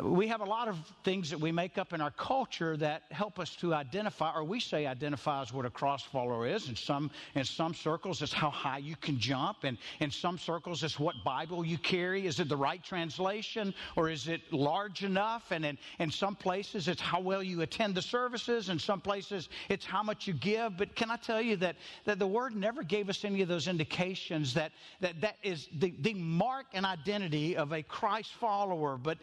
We 0.00 0.28
have 0.28 0.40
a 0.40 0.44
lot 0.44 0.68
of 0.68 0.78
things 1.04 1.28
that 1.30 1.40
we 1.40 1.50
make 1.52 1.76
up 1.76 1.92
in 1.92 2.00
our 2.00 2.12
culture 2.12 2.76
that 2.76 3.02
help 3.10 3.38
us 3.38 3.56
to 3.56 3.74
identify, 3.74 4.32
or 4.34 4.44
we 4.44 4.60
say 4.60 4.86
identifies 4.86 5.52
what 5.52 5.66
a 5.66 5.70
cross 5.70 6.02
follower 6.02 6.46
is. 6.46 6.68
In 6.68 6.76
some, 6.76 7.10
in 7.34 7.44
some 7.44 7.74
circles, 7.74 8.22
it's 8.22 8.32
how 8.32 8.50
high 8.50 8.78
you 8.78 8.96
can 8.96 9.18
jump. 9.18 9.64
And 9.64 9.76
in 10.00 10.10
some 10.10 10.38
circles, 10.38 10.82
it's 10.82 10.98
what 10.98 11.16
Bible 11.24 11.64
you 11.64 11.78
carry. 11.78 12.26
Is 12.26 12.40
it 12.40 12.48
the 12.48 12.56
right 12.56 12.82
translation 12.82 13.74
or 13.96 14.08
is 14.08 14.28
it 14.28 14.40
large 14.52 15.04
enough? 15.04 15.50
And 15.50 15.64
in, 15.64 15.78
in 15.98 16.10
some 16.10 16.36
places, 16.36 16.88
it's 16.88 17.00
how 17.00 17.20
well 17.20 17.42
you 17.42 17.62
attend 17.62 17.94
the 17.94 18.02
services. 18.02 18.68
In 18.68 18.78
some 18.78 19.00
places, 19.00 19.48
it's 19.68 19.84
how 19.84 20.02
much 20.02 20.26
you 20.26 20.34
give. 20.34 20.76
But 20.76 20.94
can 20.94 21.10
I 21.10 21.16
tell 21.16 21.42
you 21.42 21.56
that, 21.56 21.76
that 22.04 22.18
the 22.18 22.26
Word 22.26 22.54
never 22.54 22.82
gave 22.82 23.08
us 23.08 23.24
any 23.24 23.42
of 23.42 23.48
those 23.48 23.68
indications 23.68 24.54
that 24.54 24.72
that, 25.00 25.20
that 25.20 25.36
is 25.42 25.68
the, 25.78 25.92
the 26.00 26.14
mark 26.14 26.66
and 26.72 26.86
identity 26.86 27.56
of 27.56 27.72
a 27.72 27.82
Christ 27.82 28.32
follower. 28.34 28.96
But 28.96 29.18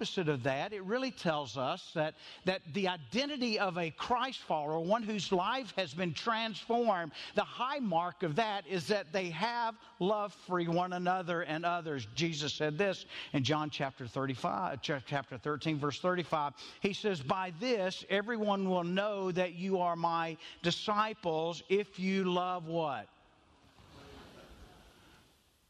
opposite 0.00 0.30
of 0.30 0.42
that, 0.44 0.72
it 0.72 0.82
really 0.84 1.10
tells 1.10 1.58
us 1.58 1.90
that, 1.94 2.14
that 2.46 2.62
the 2.72 2.88
identity 2.88 3.58
of 3.58 3.76
a 3.76 3.90
Christ 3.90 4.38
follower, 4.38 4.80
one 4.80 5.02
whose 5.02 5.30
life 5.30 5.74
has 5.76 5.92
been 5.92 6.14
transformed, 6.14 7.12
the 7.34 7.44
high 7.44 7.80
mark 7.80 8.22
of 8.22 8.36
that 8.36 8.66
is 8.66 8.86
that 8.86 9.12
they 9.12 9.28
have 9.28 9.74
love 9.98 10.34
for 10.46 10.62
one 10.62 10.94
another 10.94 11.42
and 11.42 11.66
others. 11.66 12.06
Jesus 12.14 12.54
said 12.54 12.78
this 12.78 13.04
in 13.34 13.44
John 13.44 13.68
chapter 13.68 14.06
35, 14.06 14.80
chapter 14.80 15.36
13, 15.36 15.78
verse 15.78 16.00
35. 16.00 16.54
He 16.80 16.94
says, 16.94 17.20
By 17.20 17.52
this 17.60 18.02
everyone 18.08 18.70
will 18.70 18.84
know 18.84 19.30
that 19.32 19.52
you 19.52 19.80
are 19.80 19.96
my 19.96 20.38
disciples 20.62 21.62
if 21.68 21.98
you 21.98 22.24
love 22.24 22.68
what? 22.68 23.06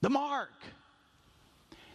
The 0.03 0.11
mark 0.11 0.53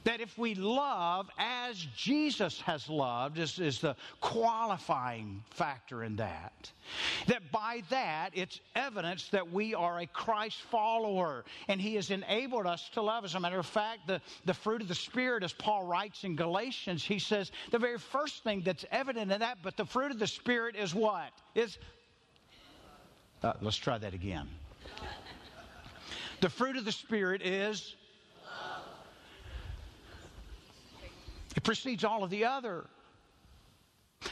that 0.06 0.22
if 0.22 0.38
we 0.38 0.56
love 0.56 1.30
as 1.38 1.76
Jesus 1.96 2.62
has 2.62 2.88
loved, 2.88 3.40
is, 3.40 3.60
is 3.60 3.80
the 3.82 3.96
qualifying 4.22 5.44
factor 5.50 6.04
in 6.04 6.16
that. 6.16 6.72
That 7.28 7.52
by 7.52 7.82
that, 7.90 8.30
it's 8.34 8.62
evidence 8.76 9.30
that 9.30 9.52
we 9.52 9.74
are 9.74 10.00
a 10.00 10.06
Christ 10.06 10.62
follower 10.62 11.44
and 11.68 11.82
He 11.82 11.96
has 11.96 12.12
enabled 12.12 12.68
us 12.68 12.88
to 12.94 13.02
love. 13.02 13.26
As 13.26 13.34
a 13.34 13.40
matter 13.40 13.58
of 13.58 13.66
fact, 13.66 14.08
the, 14.08 14.22
the 14.46 14.54
fruit 14.54 14.82
of 14.82 14.88
the 14.88 14.96
Spirit, 14.96 15.44
as 15.44 15.54
Paul 15.54 15.86
writes 15.86 16.24
in 16.24 16.36
Galatians, 16.36 17.04
he 17.04 17.18
says 17.18 17.52
the 17.72 17.80
very 17.80 17.98
first 17.98 18.44
thing 18.44 18.62
that's 18.62 18.86
evident 18.92 19.32
in 19.32 19.40
that, 19.40 19.58
but 19.64 19.76
the 19.76 19.86
fruit 19.86 20.12
of 20.12 20.20
the 20.20 20.28
Spirit 20.28 20.76
is 20.76 20.94
what? 20.94 21.32
Is, 21.56 21.80
uh, 23.42 23.54
let's 23.60 23.78
try 23.78 23.98
that 23.98 24.14
again. 24.14 24.48
The 26.42 26.50
fruit 26.50 26.78
of 26.78 26.86
the 26.86 26.92
Spirit 26.92 27.42
is 27.42 27.96
It 31.56 31.64
precedes 31.64 32.04
all 32.04 32.24
of 32.24 32.30
the 32.30 32.46
other. 32.46 32.86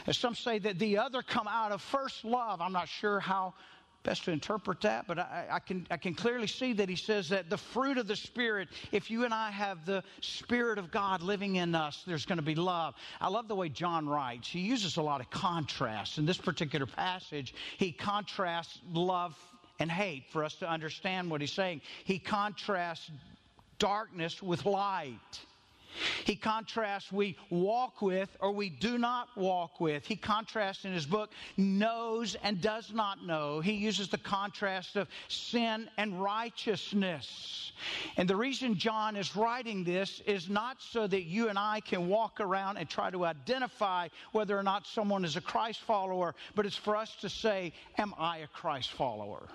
As 0.06 0.16
some 0.16 0.34
say 0.34 0.58
that 0.58 0.78
the 0.78 0.98
other 0.98 1.22
come 1.22 1.46
out 1.48 1.72
of 1.72 1.80
first 1.80 2.24
love. 2.24 2.60
I'm 2.60 2.72
not 2.72 2.88
sure 2.88 3.20
how 3.20 3.54
best 4.02 4.24
to 4.24 4.30
interpret 4.30 4.82
that, 4.82 5.06
but 5.06 5.18
I, 5.18 5.46
I, 5.50 5.58
can, 5.58 5.86
I 5.90 5.96
can 5.96 6.14
clearly 6.14 6.46
see 6.46 6.74
that 6.74 6.90
he 6.90 6.96
says 6.96 7.30
that 7.30 7.48
the 7.48 7.56
fruit 7.56 7.96
of 7.96 8.06
the 8.06 8.14
Spirit, 8.16 8.68
if 8.92 9.10
you 9.10 9.24
and 9.24 9.32
I 9.32 9.50
have 9.50 9.86
the 9.86 10.04
Spirit 10.20 10.78
of 10.78 10.90
God 10.90 11.22
living 11.22 11.56
in 11.56 11.74
us, 11.74 12.04
there's 12.06 12.26
going 12.26 12.36
to 12.36 12.44
be 12.44 12.54
love. 12.54 12.94
I 13.20 13.28
love 13.28 13.48
the 13.48 13.54
way 13.54 13.70
John 13.70 14.06
writes. 14.06 14.46
He 14.46 14.60
uses 14.60 14.98
a 14.98 15.02
lot 15.02 15.20
of 15.22 15.30
contrast. 15.30 16.18
In 16.18 16.26
this 16.26 16.36
particular 16.36 16.86
passage, 16.86 17.54
he 17.78 17.92
contrasts 17.92 18.78
love 18.92 19.34
and 19.80 19.90
hate 19.90 20.24
for 20.30 20.44
us 20.44 20.54
to 20.56 20.68
understand 20.68 21.30
what 21.30 21.40
he's 21.40 21.52
saying. 21.52 21.80
He 22.04 22.18
contrasts 22.18 23.10
darkness 23.78 24.42
with 24.42 24.66
light. 24.66 25.40
He 26.24 26.36
contrasts 26.36 27.12
we 27.12 27.36
walk 27.50 28.02
with 28.02 28.36
or 28.40 28.52
we 28.52 28.68
do 28.68 28.98
not 28.98 29.28
walk 29.36 29.80
with. 29.80 30.06
He 30.06 30.16
contrasts 30.16 30.84
in 30.84 30.92
his 30.92 31.06
book 31.06 31.30
knows 31.56 32.36
and 32.42 32.60
does 32.60 32.92
not 32.92 33.24
know. 33.24 33.60
He 33.60 33.72
uses 33.72 34.08
the 34.08 34.18
contrast 34.18 34.96
of 34.96 35.08
sin 35.28 35.88
and 35.96 36.20
righteousness. 36.22 37.72
And 38.16 38.28
the 38.28 38.36
reason 38.36 38.76
John 38.76 39.16
is 39.16 39.36
writing 39.36 39.84
this 39.84 40.20
is 40.26 40.48
not 40.48 40.80
so 40.80 41.06
that 41.06 41.24
you 41.24 41.48
and 41.48 41.58
I 41.58 41.80
can 41.80 42.08
walk 42.08 42.40
around 42.40 42.76
and 42.76 42.88
try 42.88 43.10
to 43.10 43.24
identify 43.24 44.08
whether 44.32 44.58
or 44.58 44.62
not 44.62 44.86
someone 44.86 45.24
is 45.24 45.36
a 45.36 45.40
Christ 45.40 45.80
follower, 45.80 46.34
but 46.54 46.66
it's 46.66 46.76
for 46.76 46.96
us 46.96 47.14
to 47.16 47.28
say, 47.28 47.72
Am 47.98 48.14
I 48.18 48.38
a 48.38 48.46
Christ 48.46 48.92
follower? 48.92 49.48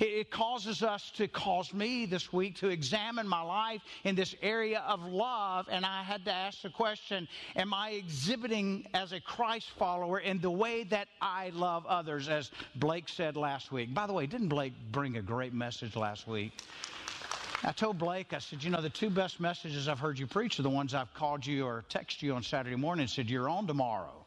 It 0.00 0.30
causes 0.30 0.82
us 0.82 1.10
to 1.16 1.28
cause 1.28 1.72
me 1.72 2.06
this 2.06 2.32
week 2.32 2.56
to 2.56 2.68
examine 2.68 3.26
my 3.26 3.42
life 3.42 3.82
in 4.04 4.14
this 4.14 4.34
area 4.42 4.82
of 4.86 5.04
love. 5.04 5.66
And 5.70 5.84
I 5.84 6.02
had 6.02 6.24
to 6.26 6.32
ask 6.32 6.62
the 6.62 6.70
question 6.70 7.28
Am 7.56 7.74
I 7.74 7.90
exhibiting 7.90 8.86
as 8.94 9.12
a 9.12 9.20
Christ 9.20 9.70
follower 9.78 10.18
in 10.18 10.40
the 10.40 10.50
way 10.50 10.84
that 10.84 11.08
I 11.20 11.50
love 11.50 11.86
others, 11.86 12.28
as 12.28 12.50
Blake 12.76 13.08
said 13.08 13.36
last 13.36 13.72
week? 13.72 13.92
By 13.94 14.06
the 14.06 14.12
way, 14.12 14.26
didn't 14.26 14.48
Blake 14.48 14.74
bring 14.92 15.16
a 15.16 15.22
great 15.22 15.52
message 15.52 15.96
last 15.96 16.26
week? 16.26 16.52
I 17.66 17.72
told 17.72 17.98
Blake, 17.98 18.34
I 18.34 18.40
said, 18.40 18.62
you 18.62 18.70
know, 18.70 18.82
the 18.82 18.90
two 18.90 19.08
best 19.08 19.40
messages 19.40 19.88
I've 19.88 19.98
heard 19.98 20.18
you 20.18 20.26
preach 20.26 20.58
are 20.58 20.62
the 20.62 20.70
ones 20.70 20.92
I've 20.92 21.12
called 21.14 21.46
you 21.46 21.64
or 21.64 21.84
texted 21.88 22.20
you 22.20 22.34
on 22.34 22.42
Saturday 22.42 22.76
morning 22.76 23.04
and 23.04 23.10
said, 23.10 23.30
You're 23.30 23.48
on 23.48 23.66
tomorrow. 23.66 24.23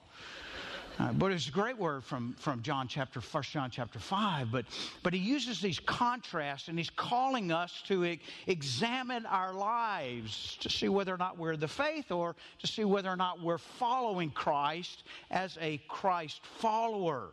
Uh, 0.99 1.13
but 1.13 1.31
it's 1.31 1.47
a 1.47 1.51
great 1.51 1.77
word 1.77 2.03
from, 2.03 2.33
from 2.39 2.61
John 2.63 2.87
chapter, 2.87 3.19
1 3.19 3.43
John 3.43 3.69
chapter 3.69 3.99
5. 3.99 4.51
But, 4.51 4.65
but 5.03 5.13
he 5.13 5.19
uses 5.19 5.61
these 5.61 5.79
contrasts 5.79 6.69
and 6.69 6.77
he's 6.77 6.89
calling 6.89 7.51
us 7.51 7.83
to 7.87 8.03
e- 8.03 8.19
examine 8.47 9.25
our 9.27 9.53
lives 9.53 10.57
to 10.61 10.69
see 10.69 10.89
whether 10.89 11.13
or 11.13 11.17
not 11.17 11.37
we're 11.37 11.55
the 11.55 11.67
faith 11.67 12.11
or 12.11 12.35
to 12.59 12.67
see 12.67 12.83
whether 12.83 13.09
or 13.09 13.15
not 13.15 13.41
we're 13.41 13.59
following 13.59 14.31
Christ 14.31 15.03
as 15.29 15.57
a 15.61 15.77
Christ 15.87 16.41
follower. 16.59 17.29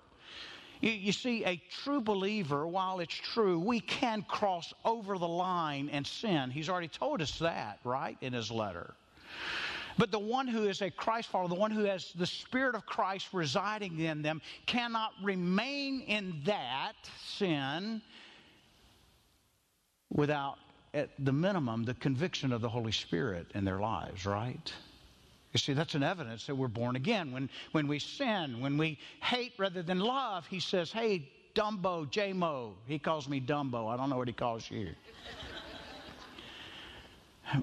You, 0.83 0.91
you 0.91 1.13
see, 1.13 1.47
a 1.47 1.63
true 1.71 2.03
believer, 2.03 2.67
while 2.67 3.01
it's 3.01 3.15
true, 3.15 3.59
we 3.59 3.81
can 3.81 4.21
cross 4.23 4.75
over 4.85 5.17
the 5.17 5.29
line 5.29 5.89
and 5.91 6.07
sin. 6.07 6.51
He's 6.51 6.69
already 6.69 6.89
told 6.89 7.23
us 7.23 7.39
that, 7.39 7.79
right, 7.83 8.19
in 8.21 8.35
his 8.35 8.51
letter. 8.51 8.95
But 9.97 10.11
the 10.11 10.19
one 10.19 10.49
who 10.49 10.65
is 10.65 10.83
a 10.83 10.91
Christ 10.91 11.29
follower, 11.29 11.49
the 11.49 11.55
one 11.55 11.71
who 11.71 11.85
has 11.85 12.13
the 12.17 12.27
Spirit 12.27 12.75
of 12.75 12.85
Christ 12.87 13.29
residing 13.33 13.99
in 14.01 14.23
them, 14.23 14.43
cannot 14.67 15.13
remain 15.23 16.01
in 16.03 16.41
that 16.45 16.95
sin 17.37 18.03
without, 20.11 20.59
at 20.93 21.11
the 21.19 21.33
minimum, 21.33 21.85
the 21.85 21.95
conviction 21.95 22.53
of 22.53 22.61
the 22.61 22.69
Holy 22.69 22.93
Spirit 22.93 23.47
in 23.55 23.65
their 23.65 23.79
lives, 23.79 24.27
right? 24.27 24.73
You 25.53 25.59
see, 25.59 25.73
that's 25.73 25.95
an 25.95 26.03
evidence 26.03 26.47
that 26.47 26.57
we're 26.57 26.67
born 26.67 26.97
again. 26.97 27.31
When, 27.31 27.49
when 27.71 27.87
we 27.87 28.01
sin, 28.01 28.61
when 28.61 28.77
we 28.77 28.99
hate 29.23 29.53
rather 29.59 29.83
than 29.83 30.01
love, 30.01 30.47
he 30.49 30.59
says, 30.59 30.91
hey, 30.91 31.29
Dumbo, 31.55 32.11
J-Mo. 32.11 32.75
He 32.87 32.99
calls 32.99 33.29
me 33.29 33.41
Dumbo. 33.41 33.89
I 33.93 33.97
don't 33.97 34.11
know 34.11 34.17
what 34.17 34.27
he 34.27 34.35
calls 34.35 34.69
you. 34.69 34.89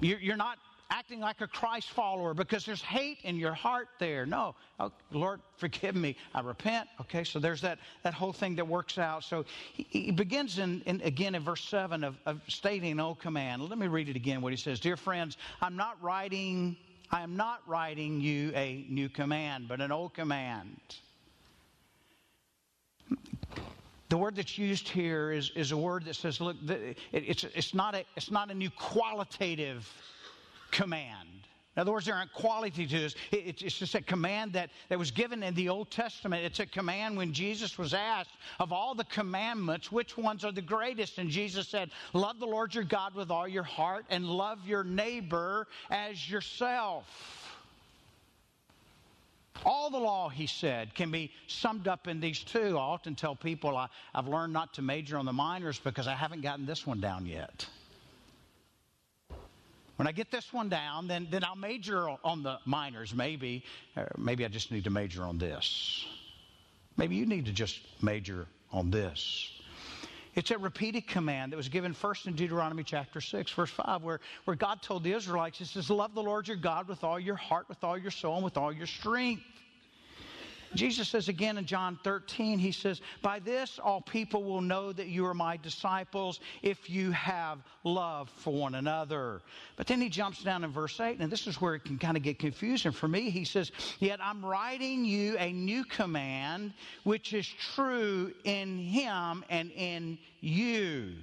You're 0.00 0.36
not 0.36 0.58
acting 0.92 1.20
like 1.20 1.40
a 1.40 1.46
Christ 1.46 1.90
follower 1.90 2.34
because 2.34 2.66
there's 2.66 2.82
hate 2.82 3.18
in 3.24 3.36
your 3.36 3.54
heart 3.54 3.88
there. 3.98 4.26
No, 4.26 4.54
oh, 4.78 4.92
Lord, 5.10 5.40
forgive 5.56 5.96
me. 5.96 6.16
I 6.34 6.42
repent. 6.42 6.86
Okay, 7.00 7.24
so 7.24 7.38
there's 7.38 7.62
that, 7.62 7.78
that 8.02 8.12
whole 8.12 8.32
thing 8.32 8.56
that 8.56 8.68
works 8.68 8.98
out. 8.98 9.24
So 9.24 9.46
he, 9.72 9.86
he 9.88 10.10
begins 10.10 10.58
in, 10.58 10.82
in, 10.84 11.00
again 11.00 11.34
in 11.34 11.42
verse 11.42 11.64
7 11.64 12.04
of, 12.04 12.16
of 12.26 12.42
stating 12.46 12.92
an 12.92 13.00
old 13.00 13.20
command. 13.20 13.62
Let 13.62 13.78
me 13.78 13.86
read 13.86 14.10
it 14.10 14.16
again 14.16 14.42
what 14.42 14.52
he 14.52 14.58
says. 14.58 14.80
Dear 14.80 14.98
friends, 14.98 15.38
I'm 15.62 15.76
not 15.76 15.96
writing, 16.02 16.76
I 17.10 17.22
am 17.22 17.36
not 17.36 17.62
writing 17.66 18.20
you 18.20 18.52
a 18.54 18.84
new 18.90 19.08
command, 19.08 19.68
but 19.68 19.80
an 19.80 19.92
old 19.92 20.12
command. 20.12 20.78
The 24.10 24.18
word 24.18 24.36
that's 24.36 24.58
used 24.58 24.90
here 24.90 25.32
is, 25.32 25.52
is 25.56 25.72
a 25.72 25.76
word 25.76 26.04
that 26.04 26.16
says, 26.16 26.38
look, 26.38 26.56
it's, 27.12 27.44
it's, 27.44 27.72
not 27.72 27.94
a, 27.94 28.04
it's 28.14 28.30
not 28.30 28.50
a 28.50 28.54
new 28.54 28.68
qualitative 28.68 29.90
command. 30.72 31.28
In 31.74 31.80
other 31.80 31.92
words, 31.92 32.04
there 32.04 32.14
aren't 32.14 32.34
quality 32.34 32.86
to 32.86 32.98
this. 32.98 33.14
It's 33.30 33.78
just 33.78 33.94
a 33.94 34.02
command 34.02 34.52
that, 34.52 34.68
that 34.90 34.98
was 34.98 35.10
given 35.10 35.42
in 35.42 35.54
the 35.54 35.70
Old 35.70 35.90
Testament. 35.90 36.44
It's 36.44 36.60
a 36.60 36.66
command 36.66 37.16
when 37.16 37.32
Jesus 37.32 37.78
was 37.78 37.94
asked, 37.94 38.32
of 38.58 38.72
all 38.72 38.94
the 38.94 39.04
commandments, 39.04 39.90
which 39.90 40.18
ones 40.18 40.44
are 40.44 40.52
the 40.52 40.60
greatest? 40.60 41.16
And 41.16 41.30
Jesus 41.30 41.68
said, 41.68 41.90
Love 42.12 42.40
the 42.40 42.46
Lord 42.46 42.74
your 42.74 42.84
God 42.84 43.14
with 43.14 43.30
all 43.30 43.48
your 43.48 43.62
heart 43.62 44.04
and 44.10 44.26
love 44.26 44.58
your 44.66 44.84
neighbor 44.84 45.66
as 45.90 46.30
yourself. 46.30 47.06
All 49.64 49.88
the 49.88 49.98
law, 49.98 50.28
he 50.28 50.46
said, 50.46 50.94
can 50.94 51.10
be 51.10 51.30
summed 51.46 51.86
up 51.86 52.08
in 52.08 52.20
these 52.20 52.40
two. 52.40 52.76
I 52.76 52.80
often 52.80 53.14
tell 53.14 53.36
people 53.36 53.76
I, 53.76 53.88
I've 54.14 54.28
learned 54.28 54.52
not 54.52 54.74
to 54.74 54.82
major 54.82 55.16
on 55.16 55.24
the 55.24 55.32
minors 55.32 55.78
because 55.78 56.06
I 56.06 56.14
haven't 56.14 56.40
gotten 56.40 56.66
this 56.66 56.86
one 56.86 57.00
down 57.00 57.26
yet. 57.26 57.66
When 59.96 60.08
I 60.08 60.12
get 60.12 60.30
this 60.30 60.52
one 60.52 60.68
down, 60.68 61.06
then, 61.06 61.28
then 61.30 61.44
I'll 61.44 61.56
major 61.56 62.08
on 62.24 62.42
the 62.42 62.58
minors, 62.64 63.14
maybe. 63.14 63.64
Or 63.96 64.10
maybe 64.16 64.44
I 64.44 64.48
just 64.48 64.72
need 64.72 64.84
to 64.84 64.90
major 64.90 65.22
on 65.22 65.38
this. 65.38 66.04
Maybe 66.96 67.16
you 67.16 67.26
need 67.26 67.46
to 67.46 67.52
just 67.52 67.80
major 68.02 68.46
on 68.72 68.90
this. 68.90 69.52
It's 70.34 70.50
a 70.50 70.56
repeated 70.56 71.06
command 71.06 71.52
that 71.52 71.58
was 71.58 71.68
given 71.68 71.92
first 71.92 72.26
in 72.26 72.34
Deuteronomy 72.34 72.84
chapter 72.84 73.20
6, 73.20 73.52
verse 73.52 73.70
5, 73.70 74.02
where, 74.02 74.20
where 74.44 74.56
God 74.56 74.80
told 74.80 75.04
the 75.04 75.12
Israelites, 75.12 75.58
He 75.58 75.66
says, 75.66 75.90
Love 75.90 76.14
the 76.14 76.22
Lord 76.22 76.48
your 76.48 76.56
God 76.56 76.88
with 76.88 77.04
all 77.04 77.20
your 77.20 77.36
heart, 77.36 77.68
with 77.68 77.84
all 77.84 77.98
your 77.98 78.10
soul, 78.10 78.36
and 78.36 78.44
with 78.44 78.56
all 78.56 78.72
your 78.72 78.86
strength. 78.86 79.42
Jesus 80.74 81.08
says 81.08 81.28
again 81.28 81.58
in 81.58 81.66
John 81.66 81.98
13, 82.02 82.58
he 82.58 82.72
says, 82.72 83.00
By 83.20 83.38
this 83.38 83.78
all 83.78 84.00
people 84.00 84.42
will 84.42 84.60
know 84.60 84.92
that 84.92 85.08
you 85.08 85.26
are 85.26 85.34
my 85.34 85.56
disciples 85.56 86.40
if 86.62 86.88
you 86.88 87.10
have 87.12 87.58
love 87.84 88.30
for 88.30 88.52
one 88.52 88.74
another. 88.74 89.42
But 89.76 89.86
then 89.86 90.00
he 90.00 90.08
jumps 90.08 90.42
down 90.42 90.64
in 90.64 90.70
verse 90.70 90.98
8, 90.98 91.18
and 91.20 91.30
this 91.30 91.46
is 91.46 91.60
where 91.60 91.74
it 91.74 91.84
can 91.84 91.98
kind 91.98 92.16
of 92.16 92.22
get 92.22 92.38
confusing 92.38 92.92
for 92.92 93.08
me. 93.08 93.30
He 93.30 93.44
says, 93.44 93.70
Yet 93.98 94.20
I'm 94.22 94.44
writing 94.44 95.04
you 95.04 95.36
a 95.38 95.52
new 95.52 95.84
command, 95.84 96.72
which 97.04 97.32
is 97.32 97.46
true 97.74 98.32
in 98.44 98.78
him 98.78 99.44
and 99.50 99.70
in 99.72 100.18
you. 100.40 101.14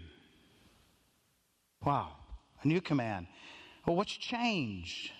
Wow, 1.83 2.09
a 2.63 2.67
new 2.67 2.81
command. 2.81 3.27
Well, 3.85 3.95
what's 3.95 4.11
changed? 4.15 5.11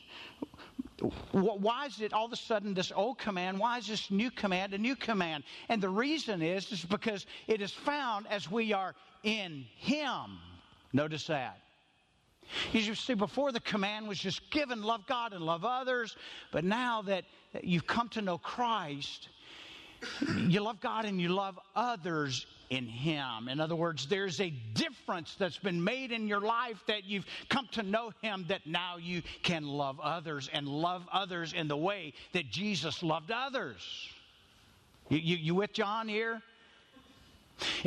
Why 1.32 1.86
is 1.86 2.02
it 2.02 2.14
all 2.14 2.26
of 2.26 2.34
a 2.34 2.36
sudden 2.36 2.74
this 2.74 2.92
old 2.96 3.18
command? 3.18 3.60
Why 3.60 3.78
is 3.78 3.88
this 3.88 4.12
new 4.12 4.32
command 4.32 4.74
a 4.74 4.78
new 4.78 4.96
command? 4.96 5.44
And 5.70 5.82
the 5.82 5.90
reason 5.90 6.42
is, 6.42 6.72
is 6.72 6.84
because 6.86 7.26
it 7.48 7.62
is 7.62 7.72
found 7.72 8.28
as 8.28 8.50
we 8.50 8.74
are 8.74 8.96
in 9.24 9.66
Him. 9.78 10.40
Notice 10.94 11.28
that. 11.28 11.60
As 12.74 12.88
You 12.88 12.96
see, 12.96 13.14
before 13.14 13.52
the 13.52 13.60
command 13.60 14.08
was 14.08 14.18
just 14.18 14.50
given, 14.52 14.82
love 14.82 15.06
God 15.06 15.34
and 15.34 15.44
love 15.44 15.64
others, 15.64 16.16
but 16.52 16.64
now 16.64 17.02
that, 17.04 17.26
you've 17.62 17.88
come 17.88 18.10
to 18.10 18.22
know 18.22 18.38
Christ, 18.38 19.30
you 20.48 20.62
love 20.62 20.80
God 20.80 21.06
and 21.06 21.20
you 21.20 21.30
love 21.30 21.60
others 21.76 22.46
in 22.70 22.86
Him. 22.88 23.48
In 23.48 23.60
other 23.60 23.76
words, 23.76 24.08
there's 24.08 24.40
a 24.40 24.50
difference 24.74 25.36
that's 25.40 25.58
been 25.58 25.84
made 25.84 26.12
in 26.12 26.28
your 26.28 26.42
life 26.42 26.82
that 26.88 27.06
you've 27.06 27.26
come 27.50 27.68
to 27.72 27.84
know 27.84 28.12
Him 28.22 28.46
that 28.48 28.66
now 28.66 28.98
you 28.98 29.22
can 29.44 29.64
love 29.64 30.00
others 30.00 30.50
and 30.54 30.68
love 30.68 31.08
others 31.12 31.54
in 31.54 31.68
the 31.68 31.78
way 31.78 32.14
that 32.34 32.50
Jesus 32.50 33.02
loved 33.02 33.32
others. 33.32 34.10
You, 35.10 35.18
you, 35.18 35.36
you 35.38 35.56
with 35.56 35.74
John 35.74 36.08
here? 36.08 36.42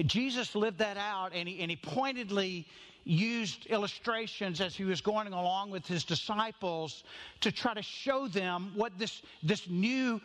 Jesus 0.06 0.54
lived 0.54 0.78
that 0.78 0.96
out 0.96 1.32
and 1.34 1.48
he, 1.48 1.60
and 1.60 1.70
he 1.70 1.76
pointedly 1.76 2.66
used 3.04 3.66
illustrations 3.66 4.60
as 4.60 4.74
he 4.74 4.84
was 4.84 5.00
going 5.00 5.32
along 5.32 5.70
with 5.70 5.86
his 5.86 6.04
disciples 6.04 7.04
to 7.40 7.50
try 7.50 7.74
to 7.74 7.82
show 7.82 8.28
them 8.28 8.72
what 8.76 8.96
this, 8.98 9.22
this 9.42 9.68
new, 9.68 10.20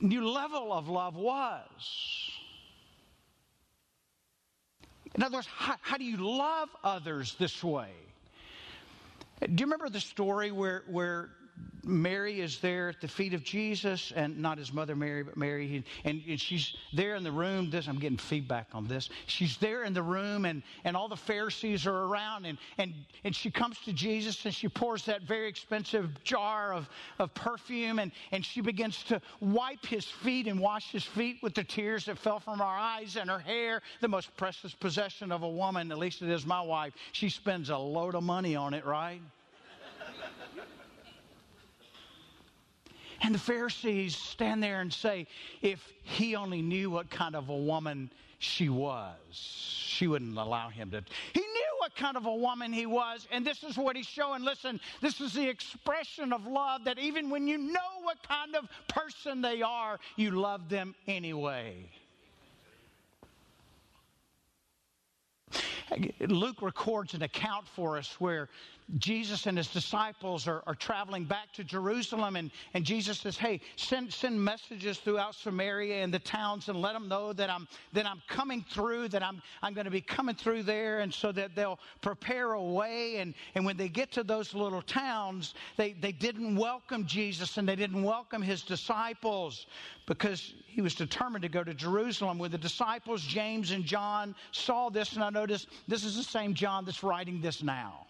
new 0.00 0.28
level 0.28 0.72
of 0.72 0.88
love 0.88 1.16
was. 1.16 2.30
In 5.16 5.22
other 5.22 5.38
words, 5.38 5.48
how, 5.50 5.76
how 5.80 5.96
do 5.96 6.04
you 6.04 6.18
love 6.18 6.68
others 6.84 7.34
this 7.38 7.64
way? 7.64 7.90
Do 9.40 9.48
you 9.50 9.66
remember 9.66 9.88
the 9.88 10.00
story 10.00 10.52
where, 10.52 10.84
where 10.88 11.30
Mary 11.86 12.40
is 12.40 12.58
there 12.58 12.88
at 12.88 13.00
the 13.00 13.06
feet 13.06 13.32
of 13.32 13.44
Jesus, 13.44 14.12
and 14.16 14.38
not 14.38 14.58
his 14.58 14.72
mother 14.72 14.96
Mary, 14.96 15.22
but 15.22 15.36
Mary, 15.36 15.84
and, 16.04 16.22
and 16.28 16.40
she's 16.40 16.74
there 16.92 17.14
in 17.14 17.22
the 17.22 17.30
room. 17.30 17.70
This 17.70 17.86
I'm 17.86 18.00
getting 18.00 18.18
feedback 18.18 18.66
on 18.72 18.88
this. 18.88 19.08
She's 19.26 19.56
there 19.58 19.84
in 19.84 19.94
the 19.94 20.02
room, 20.02 20.44
and, 20.46 20.64
and 20.84 20.96
all 20.96 21.08
the 21.08 21.16
Pharisees 21.16 21.86
are 21.86 22.04
around, 22.04 22.44
and, 22.44 22.58
and, 22.78 22.92
and 23.22 23.34
she 23.34 23.52
comes 23.52 23.78
to 23.84 23.92
Jesus 23.92 24.44
and 24.44 24.52
she 24.52 24.68
pours 24.68 25.04
that 25.04 25.22
very 25.22 25.48
expensive 25.48 26.10
jar 26.24 26.72
of, 26.72 26.88
of 27.20 27.32
perfume, 27.34 28.00
and, 28.00 28.10
and 28.32 28.44
she 28.44 28.60
begins 28.60 29.04
to 29.04 29.20
wipe 29.40 29.86
his 29.86 30.06
feet 30.06 30.48
and 30.48 30.58
wash 30.58 30.90
his 30.90 31.04
feet 31.04 31.38
with 31.40 31.54
the 31.54 31.64
tears 31.64 32.06
that 32.06 32.18
fell 32.18 32.40
from 32.40 32.58
her 32.58 32.64
eyes 32.64 33.16
and 33.16 33.30
her 33.30 33.38
hair, 33.38 33.80
the 34.00 34.08
most 34.08 34.36
precious 34.36 34.74
possession 34.74 35.30
of 35.30 35.44
a 35.44 35.48
woman, 35.48 35.92
at 35.92 35.98
least 35.98 36.20
it 36.20 36.30
is 36.30 36.44
my 36.44 36.60
wife. 36.60 36.94
She 37.12 37.28
spends 37.28 37.70
a 37.70 37.78
load 37.78 38.16
of 38.16 38.24
money 38.24 38.56
on 38.56 38.74
it, 38.74 38.84
right? 38.84 39.20
And 43.22 43.34
the 43.34 43.38
Pharisees 43.38 44.16
stand 44.16 44.62
there 44.62 44.80
and 44.80 44.92
say, 44.92 45.26
if 45.62 45.92
he 46.02 46.36
only 46.36 46.62
knew 46.62 46.90
what 46.90 47.10
kind 47.10 47.34
of 47.34 47.48
a 47.48 47.56
woman 47.56 48.10
she 48.38 48.68
was, 48.68 49.14
she 49.30 50.06
wouldn't 50.06 50.36
allow 50.36 50.68
him 50.68 50.90
to. 50.90 51.02
He 51.32 51.40
knew 51.40 51.76
what 51.78 51.96
kind 51.96 52.16
of 52.16 52.26
a 52.26 52.34
woman 52.34 52.72
he 52.72 52.84
was, 52.84 53.26
and 53.30 53.46
this 53.46 53.62
is 53.62 53.76
what 53.76 53.96
he's 53.96 54.06
showing. 54.06 54.42
Listen, 54.42 54.78
this 55.00 55.20
is 55.20 55.32
the 55.32 55.48
expression 55.48 56.32
of 56.32 56.46
love 56.46 56.84
that 56.84 56.98
even 56.98 57.30
when 57.30 57.46
you 57.48 57.56
know 57.58 58.02
what 58.02 58.18
kind 58.26 58.54
of 58.54 58.68
person 58.88 59.40
they 59.40 59.62
are, 59.62 59.98
you 60.16 60.32
love 60.32 60.68
them 60.68 60.94
anyway. 61.06 61.88
Luke 66.20 66.62
records 66.62 67.14
an 67.14 67.22
account 67.22 67.66
for 67.68 67.96
us 67.96 68.16
where 68.18 68.48
Jesus 68.98 69.46
and 69.46 69.58
his 69.58 69.66
disciples 69.66 70.46
are, 70.46 70.62
are 70.64 70.74
traveling 70.74 71.24
back 71.24 71.52
to 71.54 71.64
Jerusalem, 71.64 72.36
and, 72.36 72.52
and 72.72 72.84
Jesus 72.84 73.18
says, 73.18 73.36
Hey, 73.36 73.60
send, 73.74 74.12
send 74.12 74.42
messages 74.42 74.98
throughout 74.98 75.34
Samaria 75.34 76.04
and 76.04 76.14
the 76.14 76.20
towns 76.20 76.68
and 76.68 76.80
let 76.80 76.92
them 76.92 77.08
know 77.08 77.32
that 77.32 77.50
I'm, 77.50 77.66
that 77.92 78.06
I'm 78.06 78.22
coming 78.28 78.64
through, 78.70 79.08
that 79.08 79.24
I'm, 79.24 79.42
I'm 79.60 79.74
going 79.74 79.86
to 79.86 79.90
be 79.90 80.00
coming 80.00 80.36
through 80.36 80.62
there, 80.62 81.00
and 81.00 81.12
so 81.12 81.32
that 81.32 81.56
they'll 81.56 81.80
prepare 82.00 82.52
a 82.52 82.62
way. 82.62 83.16
And, 83.16 83.34
and 83.56 83.66
when 83.66 83.76
they 83.76 83.88
get 83.88 84.12
to 84.12 84.22
those 84.22 84.54
little 84.54 84.82
towns, 84.82 85.54
they, 85.76 85.92
they 85.94 86.12
didn't 86.12 86.54
welcome 86.54 87.06
Jesus 87.06 87.58
and 87.58 87.68
they 87.68 87.76
didn't 87.76 88.04
welcome 88.04 88.40
his 88.40 88.62
disciples 88.62 89.66
because 90.06 90.54
he 90.64 90.80
was 90.80 90.94
determined 90.94 91.42
to 91.42 91.48
go 91.48 91.64
to 91.64 91.74
Jerusalem. 91.74 92.38
When 92.38 92.52
the 92.52 92.58
disciples, 92.58 93.22
James 93.22 93.72
and 93.72 93.84
John, 93.84 94.36
saw 94.52 94.90
this, 94.90 95.14
and 95.14 95.24
I 95.24 95.30
noticed 95.30 95.66
this 95.88 96.04
is 96.04 96.16
the 96.16 96.22
same 96.22 96.54
John 96.54 96.84
that's 96.84 97.02
writing 97.02 97.40
this 97.40 97.64
now 97.64 98.06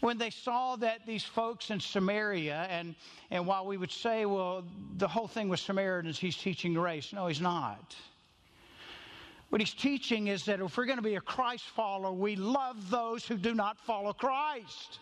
when 0.00 0.18
they 0.18 0.30
saw 0.30 0.76
that 0.76 1.06
these 1.06 1.24
folks 1.24 1.70
in 1.70 1.80
Samaria, 1.80 2.66
and, 2.70 2.94
and 3.30 3.46
while 3.46 3.66
we 3.66 3.76
would 3.76 3.92
say, 3.92 4.26
well, 4.26 4.64
the 4.98 5.08
whole 5.08 5.28
thing 5.28 5.48
with 5.48 5.60
Samaritans, 5.60 6.18
he's 6.18 6.36
teaching 6.36 6.74
grace. 6.74 7.12
No, 7.12 7.26
he's 7.26 7.40
not. 7.40 7.96
What 9.50 9.60
he's 9.60 9.74
teaching 9.74 10.28
is 10.28 10.44
that 10.46 10.60
if 10.60 10.76
we're 10.76 10.86
going 10.86 10.96
to 10.96 11.02
be 11.02 11.16
a 11.16 11.20
Christ 11.20 11.64
follower, 11.64 12.12
we 12.12 12.36
love 12.36 12.88
those 12.88 13.26
who 13.26 13.36
do 13.36 13.54
not 13.54 13.78
follow 13.78 14.12
Christ. 14.12 14.98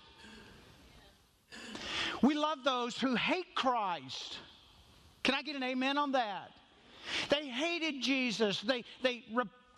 We 2.22 2.34
love 2.34 2.58
those 2.64 2.98
who 2.98 3.14
hate 3.14 3.54
Christ. 3.54 4.38
Can 5.22 5.34
I 5.34 5.42
get 5.42 5.56
an 5.56 5.62
amen 5.62 5.98
on 5.98 6.12
that? 6.12 6.50
They 7.28 7.46
hated 7.46 8.02
Jesus. 8.02 8.60
They, 8.60 8.84
they 9.02 9.24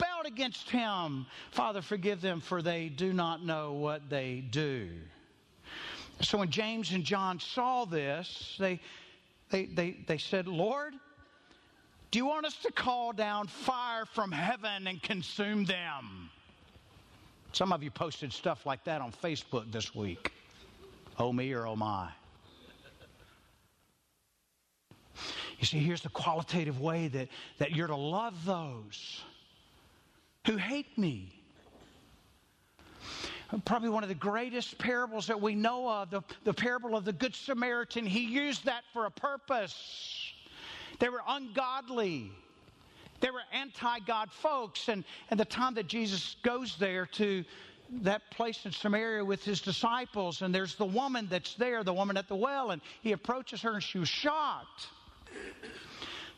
rebelled 0.02 0.26
against 0.26 0.71
him. 0.71 1.26
Father, 1.50 1.82
forgive 1.82 2.21
them, 2.21 2.40
for 2.40 2.62
they 2.62 2.88
do 2.88 3.12
not 3.12 3.44
know 3.44 3.73
what 3.73 4.09
they 4.09 4.44
do. 4.50 4.88
So 6.21 6.38
when 6.38 6.50
James 6.50 6.92
and 6.92 7.04
John 7.04 7.40
saw 7.40 7.85
this, 7.85 8.56
they, 8.59 8.80
they, 9.50 9.66
they, 9.66 9.97
they 10.06 10.18
said, 10.18 10.47
Lord, 10.47 10.94
do 12.11 12.18
you 12.18 12.26
want 12.26 12.46
us 12.46 12.57
to 12.62 12.72
call 12.72 13.12
down 13.12 13.46
fire 13.46 14.05
from 14.05 14.31
heaven 14.31 14.87
and 14.87 15.03
consume 15.03 15.64
them? 15.64 16.31
Some 17.53 17.72
of 17.72 17.83
you 17.83 17.90
posted 17.90 18.33
stuff 18.33 18.64
like 18.66 18.85
that 18.85 19.00
on 19.00 19.12
Facebook 19.12 19.70
this 19.72 19.94
week. 19.94 20.33
Oh, 21.18 21.33
me 21.33 21.53
or 21.53 21.66
oh, 21.66 21.76
my. 21.76 22.09
You 25.59 25.66
see, 25.66 25.79
here's 25.79 26.03
the 26.03 26.09
qualitative 26.09 26.81
way 26.81 27.09
that, 27.09 27.29
that 27.59 27.72
you're 27.72 27.87
to 27.87 27.96
love 27.96 28.44
those 28.44 29.22
who 30.46 30.57
hate 30.57 30.96
me. 30.98 31.33
Probably 33.66 33.90
one 33.90 34.02
of 34.02 34.09
the 34.09 34.14
greatest 34.14 34.78
parables 34.78 35.26
that 35.26 35.40
we 35.40 35.55
know 35.55 35.87
of, 35.87 36.11
the, 36.11 36.22
the 36.44 36.55
parable 36.55 36.96
of 36.96 37.05
the 37.05 37.12
Good 37.12 37.35
Samaritan. 37.35 38.07
He 38.07 38.24
used 38.24 38.64
that 38.64 38.83
for 38.94 39.05
a 39.05 39.11
purpose. 39.11 40.33
They 40.98 41.11
were 41.11 41.20
ungodly. 41.28 42.31
They 43.20 43.31
were 43.31 43.42
anti 43.52 43.98
God 44.00 44.33
folks. 44.33 44.88
And, 44.88 45.05
and 45.31 45.38
the 45.38 45.44
time 45.44 45.74
that 45.74 45.87
Jesus 45.87 46.37
goes 46.42 46.76
there 46.78 47.05
to 47.07 47.44
that 48.00 48.22
place 48.31 48.64
in 48.64 48.72
Samaria 48.72 49.22
with 49.22 49.44
his 49.44 49.61
disciples, 49.61 50.40
and 50.40 50.55
there's 50.55 50.76
the 50.76 50.87
woman 50.87 51.28
that's 51.31 51.55
there, 51.55 51.85
the 51.85 51.92
woman 51.92 52.16
at 52.16 52.28
the 52.28 52.37
well, 52.37 52.70
and 52.70 52.81
he 53.02 53.12
approaches 53.12 53.61
her 53.61 53.74
and 53.74 53.83
she 53.83 53.98
was 53.98 54.09
shocked 54.09 54.88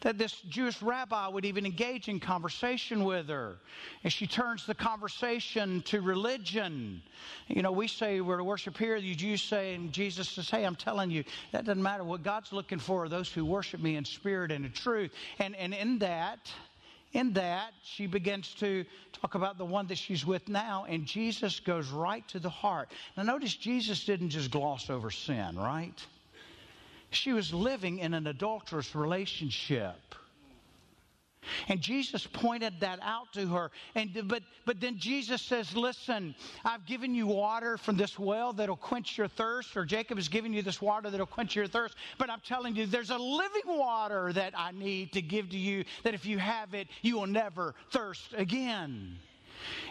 that 0.05 0.19
this 0.19 0.43
Jewish 0.49 0.81
rabbi 0.83 1.27
would 1.29 1.47
even 1.47 1.65
engage 1.65 2.09
in 2.09 2.21
conversation 2.21 3.05
with 3.05 3.29
her. 3.29 3.57
And 4.05 4.13
she 4.13 4.27
turns 4.27 4.67
the 4.67 4.75
conversation 4.75 5.81
to 5.87 6.03
religion. 6.03 7.03
You 7.49 7.63
know, 7.63 7.73
we 7.73 7.89
say 7.89 8.21
we're 8.21 8.37
to 8.37 8.45
worship 8.45 8.77
here, 8.77 9.01
the 9.01 9.15
Jews 9.15 9.43
say, 9.43 9.75
and 9.75 9.93
Jesus 9.93 10.29
says, 10.29 10.51
Hey, 10.51 10.65
I'm 10.65 10.77
telling 10.77 11.11
you, 11.11 11.25
that 11.53 11.65
doesn't 11.65 11.83
matter. 11.83 12.05
What 12.05 12.23
God's 12.23 12.53
looking 12.53 12.79
for 12.79 13.05
are 13.05 13.09
those 13.09 13.33
who 13.33 13.47
worship 13.47 13.81
me 13.81 13.97
in 13.97 14.05
spirit 14.05 14.53
and 14.53 14.67
in 14.67 14.73
truth. 14.73 15.11
And, 15.39 15.57
and 15.57 15.73
in 15.73 15.99
that, 16.01 16.51
in 17.15 17.33
that, 17.33 17.73
she 17.83 18.07
begins 18.07 18.55
to 18.57 18.85
talk 19.13 19.37
about 19.37 19.57
the 19.57 19.65
one 19.65 19.87
that 19.87 19.97
she's 19.97 20.27
with 20.27 20.49
now, 20.49 20.85
and 20.87 21.07
Jesus 21.07 21.61
goes 21.61 21.89
right 21.89 22.27
to 22.29 22.39
the 22.39 22.51
heart. 22.51 22.91
Now, 23.17 23.23
notice 23.23 23.55
Jesus 23.55 24.05
didn't 24.05 24.31
just 24.31 24.51
gloss 24.51 24.91
over 24.91 25.11
sin, 25.11 25.57
right? 25.57 25.99
She 27.15 27.33
was 27.33 27.53
living 27.53 27.99
in 27.99 28.15
an 28.15 28.27
adulterous 28.27 28.95
relationship. 28.95 30.15
And 31.69 31.81
Jesus 31.81 32.27
pointed 32.27 32.81
that 32.81 32.99
out 33.03 33.33
to 33.35 33.47
her. 33.49 33.71
And, 33.95 34.11
but, 34.29 34.43
but 34.65 34.81
then 34.81 34.99
Jesus 34.99 35.43
says, 35.43 35.75
Listen, 35.77 36.35
I've 36.65 36.87
given 36.87 37.15
you 37.15 37.27
water 37.27 37.77
from 37.77 37.97
this 37.97 38.19
well 38.19 38.53
that'll 38.53 38.77
quench 38.77 39.19
your 39.19 39.29
thirst, 39.29 39.77
or 39.77 39.85
Jacob 39.85 40.19
has 40.19 40.29
given 40.29 40.53
you 40.53 40.63
this 40.63 40.81
water 40.81 41.11
that'll 41.11 41.27
quench 41.27 41.55
your 41.55 41.67
thirst. 41.67 41.97
But 42.19 42.31
I'm 42.31 42.41
telling 42.41 42.77
you, 42.77 42.87
there's 42.87 43.11
a 43.11 43.19
living 43.19 43.79
water 43.79 44.33
that 44.33 44.55
I 44.57 44.73
need 44.73 45.13
to 45.13 45.23
give 45.23 45.51
to 45.51 45.59
you 45.59 45.85
that 46.03 46.15
if 46.15 46.27
you 46.27 46.39
have 46.39 46.75
it, 46.75 46.89
you 47.03 47.19
will 47.19 47.27
never 47.27 47.75
thirst 47.91 48.33
again. 48.37 49.17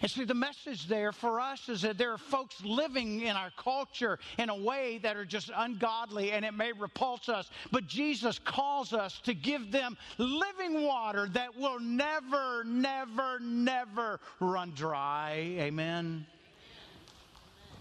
And 0.01 0.09
see, 0.09 0.23
the 0.23 0.33
message 0.33 0.87
there 0.87 1.11
for 1.11 1.39
us 1.39 1.69
is 1.69 1.81
that 1.81 1.97
there 1.97 2.11
are 2.11 2.17
folks 2.17 2.63
living 2.63 3.21
in 3.21 3.35
our 3.35 3.51
culture 3.57 4.19
in 4.37 4.49
a 4.49 4.55
way 4.55 4.99
that 4.99 5.15
are 5.15 5.25
just 5.25 5.51
ungodly 5.55 6.31
and 6.31 6.43
it 6.43 6.53
may 6.53 6.71
repulse 6.71 7.29
us, 7.29 7.49
but 7.71 7.87
Jesus 7.87 8.39
calls 8.39 8.93
us 8.93 9.19
to 9.23 9.33
give 9.33 9.71
them 9.71 9.97
living 10.17 10.83
water 10.83 11.27
that 11.33 11.57
will 11.57 11.79
never, 11.79 12.63
never, 12.63 13.39
never 13.39 14.19
run 14.39 14.71
dry. 14.75 15.55
Amen. 15.59 16.25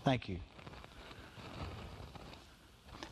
Thank 0.05 0.29
you. 0.29 0.39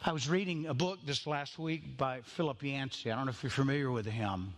I 0.04 0.12
was 0.12 0.30
reading 0.30 0.66
a 0.66 0.74
book 0.74 0.98
this 1.04 1.26
last 1.26 1.58
week 1.58 1.98
by 1.98 2.22
Philip 2.22 2.62
Yancey. 2.62 3.10
I 3.10 3.16
don't 3.16 3.26
know 3.26 3.30
if 3.30 3.42
you're 3.42 3.50
familiar 3.50 3.90
with 3.90 4.06
him. 4.06 4.54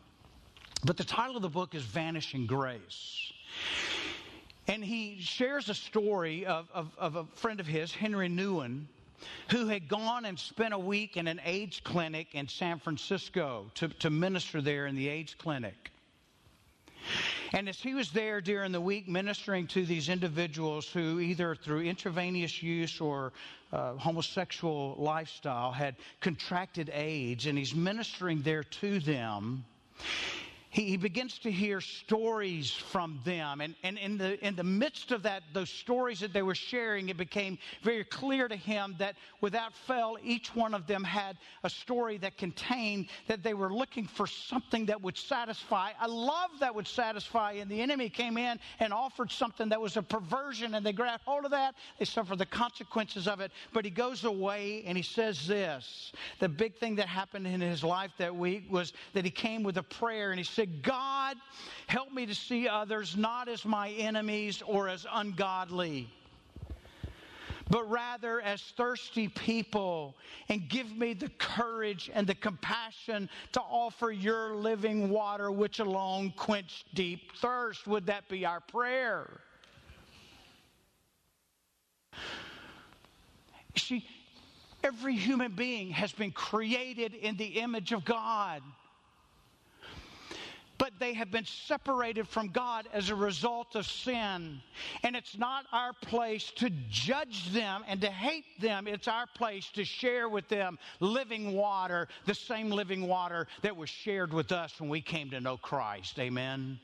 But 0.85 0.97
the 0.97 1.05
title 1.05 1.37
of 1.37 1.43
the 1.43 1.49
book 1.49 1.75
is 1.75 1.83
Vanishing 1.83 2.47
Grace. 2.47 3.33
And 4.69 4.85
he 4.85 5.19
shares 5.21 5.69
a 5.69 5.75
story 5.75 6.47
of, 6.47 6.69
of, 6.73 6.93
of 6.99 7.17
a 7.17 7.25
friend 7.35 7.61
of 7.61 7.67
his, 7.67 7.93
Henri 7.93 8.29
Nouwen, 8.29 8.87
who 9.51 9.67
had 9.67 9.89
gone 9.89 10.25
and 10.25 10.39
spent 10.39 10.73
a 10.75 10.79
week 10.79 11.17
in 11.17 11.27
an 11.27 11.41
AIDS 11.45 11.81
clinic 11.83 12.29
in 12.35 12.49
San 12.49 12.79
Francisco 12.79 13.71
to, 13.75 13.89
to 13.89 14.11
minister 14.11 14.61
there 14.61 14.87
in 14.87 14.95
the 14.95 15.09
AIDS 15.09 15.35
clinic. 15.35 15.91
And 17.53 17.69
as 17.69 17.81
he 17.81 17.95
was 17.95 18.11
there 18.11 18.41
during 18.41 18.73
the 18.73 18.81
week 18.81 19.09
ministering 19.09 19.67
to 19.69 19.85
these 19.85 20.09
individuals 20.09 20.89
who, 20.89 21.21
either 21.21 21.55
through 21.55 21.83
intravenous 21.83 22.63
use 22.63 23.01
or 23.01 23.33
uh, 23.73 23.95
homosexual 23.95 24.95
lifestyle, 24.99 25.73
had 25.73 25.97
contracted 26.21 26.91
AIDS, 26.95 27.47
and 27.47 27.59
he's 27.59 27.75
ministering 27.75 28.43
there 28.43 28.65
to 28.65 29.01
them, 29.01 29.65
he, 30.73 30.85
he 30.85 30.97
begins 30.97 31.39
to 31.41 31.51
hear 31.51 31.83
stories 31.83 32.71
from 32.71 33.21
them. 33.25 33.61
And, 33.61 33.75
and 33.83 33.99
in, 33.99 34.17
the, 34.17 34.45
in 34.45 34.57
the 34.57 34.65
midst 34.65 35.13
of 35.13 35.23
that, 35.25 35.43
those 35.53 35.69
stories 35.69 36.21
that 36.21 36.33
they 36.33 36.41
were 36.41 36.55
sharing, 36.55 37.11
it 37.11 37.19
became 37.19 37.59
very 37.83 38.05
clear 38.05 38.49
to 38.49 38.57
him 38.57 38.97
that 38.99 39.17
without 39.43 39.75
fail, 39.75 40.17
each 40.25 40.57
one 40.57 40.73
of 40.73 40.87
them 40.87 41.05
had 41.05 41.37
a 41.63 41.69
story 41.69 42.17
that 42.19 42.39
contained 42.39 43.09
that 43.29 43.43
they 43.43 43.53
were 43.53 43.71
looking 43.71 44.07
for 44.07 44.27
something 44.27 44.87
that 44.87 45.01
would 45.03 45.19
satisfy, 45.19 45.91
a 46.01 46.09
love 46.09 46.51
that 46.61 46.75
would 46.75 46.89
satisfy. 46.89 47.53
And 47.53 47.71
the 47.71 47.83
enemy 47.83 48.09
came 48.09 48.39
in 48.39 48.59
and 48.81 48.95
offered 48.95 49.31
something 49.31 49.69
that 49.69 49.81
was 49.81 49.99
a 49.99 50.03
perversion, 50.03 50.75
and 50.75 50.87
they 50.87 50.95
grabbed 50.95 51.25
hold 51.25 51.45
of 51.45 51.51
that. 51.51 51.75
They 51.99 52.07
suffered 52.07 52.39
the 52.39 52.47
consequences 52.47 53.29
of 53.29 53.41
it. 53.41 53.53
But 53.75 53.85
he 53.85 53.91
goes 53.91 54.25
away 54.25 54.85
and 54.87 54.97
he 54.97 55.03
says 55.03 55.47
this 55.47 56.13
the 56.39 56.49
big 56.49 56.77
thing 56.77 56.97
that 56.97 57.09
happened 57.09 57.47
in 57.47 57.61
his 57.61 57.85
life 57.85 58.13
that 58.17 58.35
week 58.35 58.65
was 58.71 58.95
that 59.13 59.27
he 59.27 59.31
came 59.31 59.63
with 59.63 59.77
a 59.77 59.83
prayer 59.83 60.31
and 60.31 60.39
he 60.39 60.45
said, 60.45 60.62
said, 60.63 60.83
God, 60.85 61.37
help 61.89 62.13
me 62.13 62.25
to 62.25 62.35
see 62.37 62.69
others 62.69 63.17
not 63.17 63.49
as 63.49 63.65
my 63.65 63.91
enemies 63.91 64.63
or 64.65 64.89
as 64.89 65.05
ungodly 65.13 66.09
but 67.71 67.89
rather 67.91 68.39
as 68.43 68.61
thirsty 68.77 69.29
people, 69.29 70.15
and 70.51 70.69
give 70.69 70.95
me 70.95 71.15
the 71.15 71.31
courage 71.39 72.11
and 72.13 72.27
the 72.27 72.35
compassion 72.35 73.31
to 73.53 73.61
offer 73.61 74.11
your 74.11 74.55
living 74.55 75.09
water, 75.09 75.51
which 75.51 75.79
alone 75.79 76.35
quench 76.37 76.85
deep 76.93 77.35
thirst. 77.37 77.87
Would 77.87 78.07
that 78.07 78.29
be 78.29 78.45
our 78.45 78.61
prayer? 78.61 79.41
See, 83.79 84.05
every 84.85 85.17
human 85.17 85.53
being 85.53 85.93
has 85.93 86.13
been 86.13 86.33
created 86.33 87.15
in 87.15 87.39
the 87.39 87.61
image 87.61 87.93
of 87.93 88.05
God 88.05 88.61
but 90.93 91.05
they 91.05 91.15
have 91.15 91.31
been 91.31 91.45
separated 91.45 92.29
from 92.29 92.49
God 92.49 92.89
as 92.93 93.11
a 93.11 93.15
result 93.15 93.75
of 93.75 93.87
sin. 93.87 94.61
And 95.03 95.17
it's 95.17 95.37
not 95.39 95.65
our 95.73 95.93
place 95.93 96.53
to 96.57 96.71
judge 96.89 97.53
them 97.53 97.85
and 97.87 98.01
to 98.01 98.11
hate 98.11 98.61
them. 98.61 98.87
It's 98.87 99.09
our 99.09 99.27
place 99.35 99.71
to 99.75 99.85
share 99.85 100.29
with 100.29 100.49
them 100.49 100.79
living 101.01 101.53
water, 101.53 102.09
the 102.27 102.35
same 102.35 102.71
living 102.71 103.07
water 103.07 103.47
that 103.63 103.77
was 103.77 103.91
shared 103.91 104.33
with 104.33 104.53
us 104.53 104.81
when 104.81 104.89
we 104.89 105.01
came 105.01 105.31
to 105.31 105.41
know 105.41 105.57
Christ. 105.57 106.19
Amen. 106.19 106.79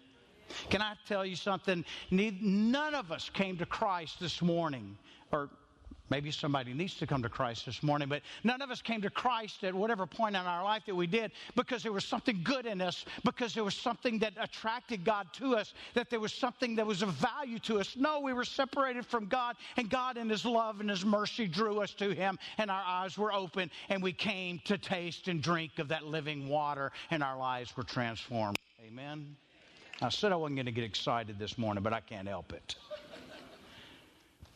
Can 0.70 0.80
I 0.80 0.94
tell 1.06 1.26
you 1.26 1.36
something? 1.36 1.84
None 2.10 2.94
of 2.94 3.12
us 3.12 3.30
came 3.32 3.58
to 3.58 3.66
Christ 3.66 4.20
this 4.20 4.40
morning, 4.40 4.96
or 5.30 5.50
Maybe 6.10 6.30
somebody 6.30 6.72
needs 6.72 6.94
to 6.96 7.06
come 7.06 7.22
to 7.22 7.28
Christ 7.28 7.66
this 7.66 7.82
morning, 7.82 8.08
but 8.08 8.22
none 8.44 8.62
of 8.62 8.70
us 8.70 8.80
came 8.80 9.02
to 9.02 9.10
Christ 9.10 9.62
at 9.64 9.74
whatever 9.74 10.06
point 10.06 10.36
in 10.36 10.42
our 10.42 10.64
life 10.64 10.84
that 10.86 10.94
we 10.94 11.06
did 11.06 11.32
because 11.54 11.82
there 11.82 11.92
was 11.92 12.04
something 12.04 12.40
good 12.42 12.66
in 12.66 12.80
us, 12.80 13.04
because 13.24 13.54
there 13.54 13.64
was 13.64 13.74
something 13.74 14.18
that 14.20 14.32
attracted 14.40 15.04
God 15.04 15.26
to 15.34 15.56
us, 15.56 15.74
that 15.94 16.08
there 16.08 16.20
was 16.20 16.32
something 16.32 16.76
that 16.76 16.86
was 16.86 17.02
of 17.02 17.10
value 17.10 17.58
to 17.60 17.78
us. 17.80 17.96
No, 17.96 18.20
we 18.20 18.32
were 18.32 18.44
separated 18.44 19.04
from 19.04 19.26
God, 19.26 19.56
and 19.76 19.90
God, 19.90 20.16
in 20.16 20.28
His 20.28 20.44
love 20.44 20.80
and 20.80 20.88
His 20.88 21.04
mercy, 21.04 21.46
drew 21.46 21.80
us 21.80 21.92
to 21.94 22.14
Him, 22.14 22.38
and 22.56 22.70
our 22.70 22.82
eyes 22.86 23.18
were 23.18 23.32
open, 23.32 23.70
and 23.88 24.02
we 24.02 24.12
came 24.12 24.60
to 24.64 24.78
taste 24.78 25.28
and 25.28 25.42
drink 25.42 25.78
of 25.78 25.88
that 25.88 26.04
living 26.04 26.48
water, 26.48 26.90
and 27.10 27.22
our 27.22 27.36
lives 27.36 27.76
were 27.76 27.82
transformed. 27.82 28.56
Amen. 28.86 29.36
I 30.00 30.08
said 30.08 30.32
I 30.32 30.36
wasn't 30.36 30.56
going 30.56 30.66
to 30.66 30.72
get 30.72 30.84
excited 30.84 31.38
this 31.38 31.58
morning, 31.58 31.82
but 31.82 31.92
I 31.92 32.00
can't 32.00 32.28
help 32.28 32.52
it. 32.52 32.76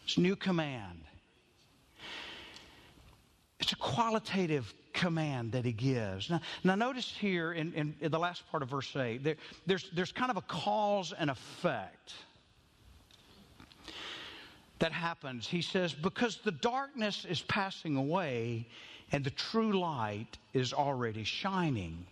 It's 0.04 0.16
new 0.16 0.36
command. 0.36 1.00
It's 3.72 3.80
a 3.80 3.84
qualitative 3.94 4.74
command 4.92 5.52
that 5.52 5.64
he 5.64 5.72
gives. 5.72 6.28
Now, 6.28 6.40
now 6.62 6.74
notice 6.74 7.10
here 7.18 7.52
in, 7.52 7.72
in, 7.72 7.94
in, 8.02 8.10
the 8.10 8.18
last 8.18 8.42
part 8.50 8.62
of 8.62 8.68
verse 8.68 8.94
8, 8.94 9.24
there, 9.24 9.36
there's, 9.64 9.88
there's 9.94 10.12
kind 10.12 10.30
of 10.30 10.36
a 10.36 10.42
cause 10.42 11.14
and 11.18 11.30
effect 11.30 12.12
that 14.78 14.92
happens. 14.92 15.48
He 15.48 15.62
says, 15.62 15.94
Because 15.94 16.36
the 16.44 16.52
darkness 16.52 17.24
is 17.24 17.40
passing 17.40 17.96
away 17.96 18.66
and 19.10 19.24
the 19.24 19.30
true 19.30 19.80
light 19.80 20.36
is 20.52 20.74
already 20.74 21.24
shining. 21.24 22.04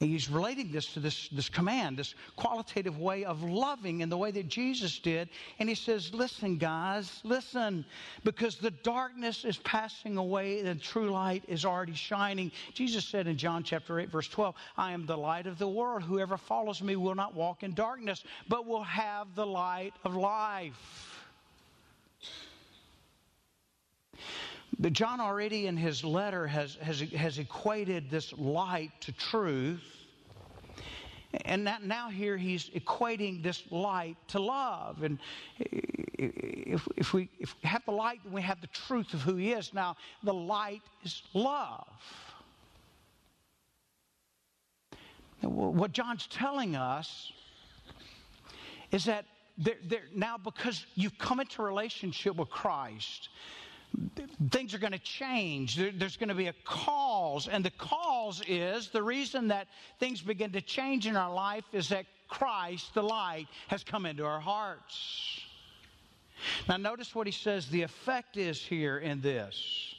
And 0.00 0.08
he's 0.08 0.30
relating 0.30 0.72
this 0.72 0.94
to 0.94 1.00
this, 1.00 1.28
this 1.28 1.50
command, 1.50 1.98
this 1.98 2.14
qualitative 2.34 2.96
way 2.98 3.26
of 3.26 3.42
loving 3.42 4.00
in 4.00 4.08
the 4.08 4.16
way 4.16 4.30
that 4.30 4.48
Jesus 4.48 4.98
did. 4.98 5.28
And 5.58 5.68
he 5.68 5.74
says, 5.74 6.14
Listen, 6.14 6.56
guys, 6.56 7.20
listen, 7.22 7.84
because 8.24 8.56
the 8.56 8.70
darkness 8.70 9.44
is 9.44 9.58
passing 9.58 10.16
away, 10.16 10.62
the 10.62 10.74
true 10.74 11.10
light 11.10 11.44
is 11.48 11.66
already 11.66 11.94
shining. 11.94 12.50
Jesus 12.72 13.04
said 13.04 13.26
in 13.26 13.36
John 13.36 13.62
chapter 13.62 14.00
8, 14.00 14.08
verse 14.08 14.28
12, 14.28 14.54
I 14.78 14.92
am 14.92 15.04
the 15.04 15.18
light 15.18 15.46
of 15.46 15.58
the 15.58 15.68
world. 15.68 16.02
Whoever 16.02 16.38
follows 16.38 16.80
me 16.80 16.96
will 16.96 17.14
not 17.14 17.34
walk 17.34 17.62
in 17.62 17.74
darkness, 17.74 18.24
but 18.48 18.64
will 18.64 18.84
have 18.84 19.34
the 19.34 19.46
light 19.46 19.92
of 20.04 20.16
life. 20.16 21.09
John 24.88 25.20
already 25.20 25.66
in 25.66 25.76
his 25.76 26.02
letter 26.02 26.46
has, 26.46 26.76
has, 26.76 27.00
has 27.00 27.38
equated 27.38 28.10
this 28.10 28.32
light 28.38 28.92
to 29.00 29.12
truth. 29.12 29.82
And 31.44 31.68
now 31.84 32.08
here 32.08 32.36
he's 32.36 32.70
equating 32.70 33.42
this 33.42 33.62
light 33.70 34.16
to 34.28 34.40
love. 34.40 35.02
And 35.02 35.18
if, 35.58 36.88
if, 36.96 37.12
we, 37.12 37.28
if 37.38 37.54
we 37.62 37.68
have 37.68 37.84
the 37.84 37.92
light, 37.92 38.20
then 38.24 38.32
we 38.32 38.42
have 38.42 38.60
the 38.60 38.66
truth 38.68 39.12
of 39.12 39.20
who 39.20 39.36
he 39.36 39.52
is. 39.52 39.72
Now, 39.74 39.96
the 40.24 40.34
light 40.34 40.82
is 41.04 41.22
love. 41.34 41.86
What 45.42 45.92
John's 45.92 46.26
telling 46.26 46.74
us 46.74 47.32
is 48.90 49.04
that 49.04 49.24
they're, 49.56 49.78
they're, 49.84 50.02
now 50.14 50.36
because 50.36 50.86
you've 50.94 51.18
come 51.18 51.40
into 51.40 51.62
relationship 51.62 52.36
with 52.36 52.50
Christ, 52.50 53.28
things 54.50 54.74
are 54.74 54.78
going 54.78 54.92
to 54.92 54.98
change. 54.98 55.76
There, 55.76 55.90
there's 55.92 56.16
going 56.16 56.28
to 56.28 56.34
be 56.34 56.46
a 56.46 56.54
cause. 56.64 57.48
And 57.48 57.64
the 57.64 57.70
cause 57.70 58.42
is 58.46 58.88
the 58.88 59.02
reason 59.02 59.48
that 59.48 59.68
things 59.98 60.20
begin 60.20 60.52
to 60.52 60.60
change 60.60 61.06
in 61.06 61.16
our 61.16 61.32
life 61.32 61.64
is 61.72 61.88
that 61.88 62.06
Christ, 62.28 62.94
the 62.94 63.02
light, 63.02 63.48
has 63.68 63.84
come 63.84 64.06
into 64.06 64.24
our 64.24 64.40
hearts. 64.40 65.40
Now, 66.68 66.76
notice 66.76 67.14
what 67.14 67.26
he 67.26 67.32
says 67.32 67.66
the 67.68 67.82
effect 67.82 68.36
is 68.36 68.62
here 68.62 68.98
in 68.98 69.20
this. 69.20 69.94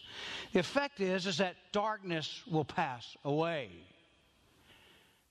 The 0.54 0.60
effect 0.60 1.00
is, 1.00 1.28
is 1.28 1.38
that 1.38 1.56
darkness 1.72 2.44
will 2.50 2.66
pass 2.66 3.16
away. 3.24 3.70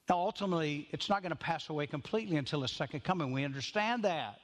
Now, 0.09 0.19
ultimately, 0.19 0.89
it's 0.93 1.09
not 1.09 1.23
going 1.23 1.31
to 1.31 1.37
pass 1.37 1.69
away 1.69 1.87
completely 1.87 2.37
until 2.37 2.61
the 2.61 2.69
second 2.69 3.05
coming. 3.05 3.33
We 3.33 3.45
understand 3.45 4.05
that. 4.05 4.41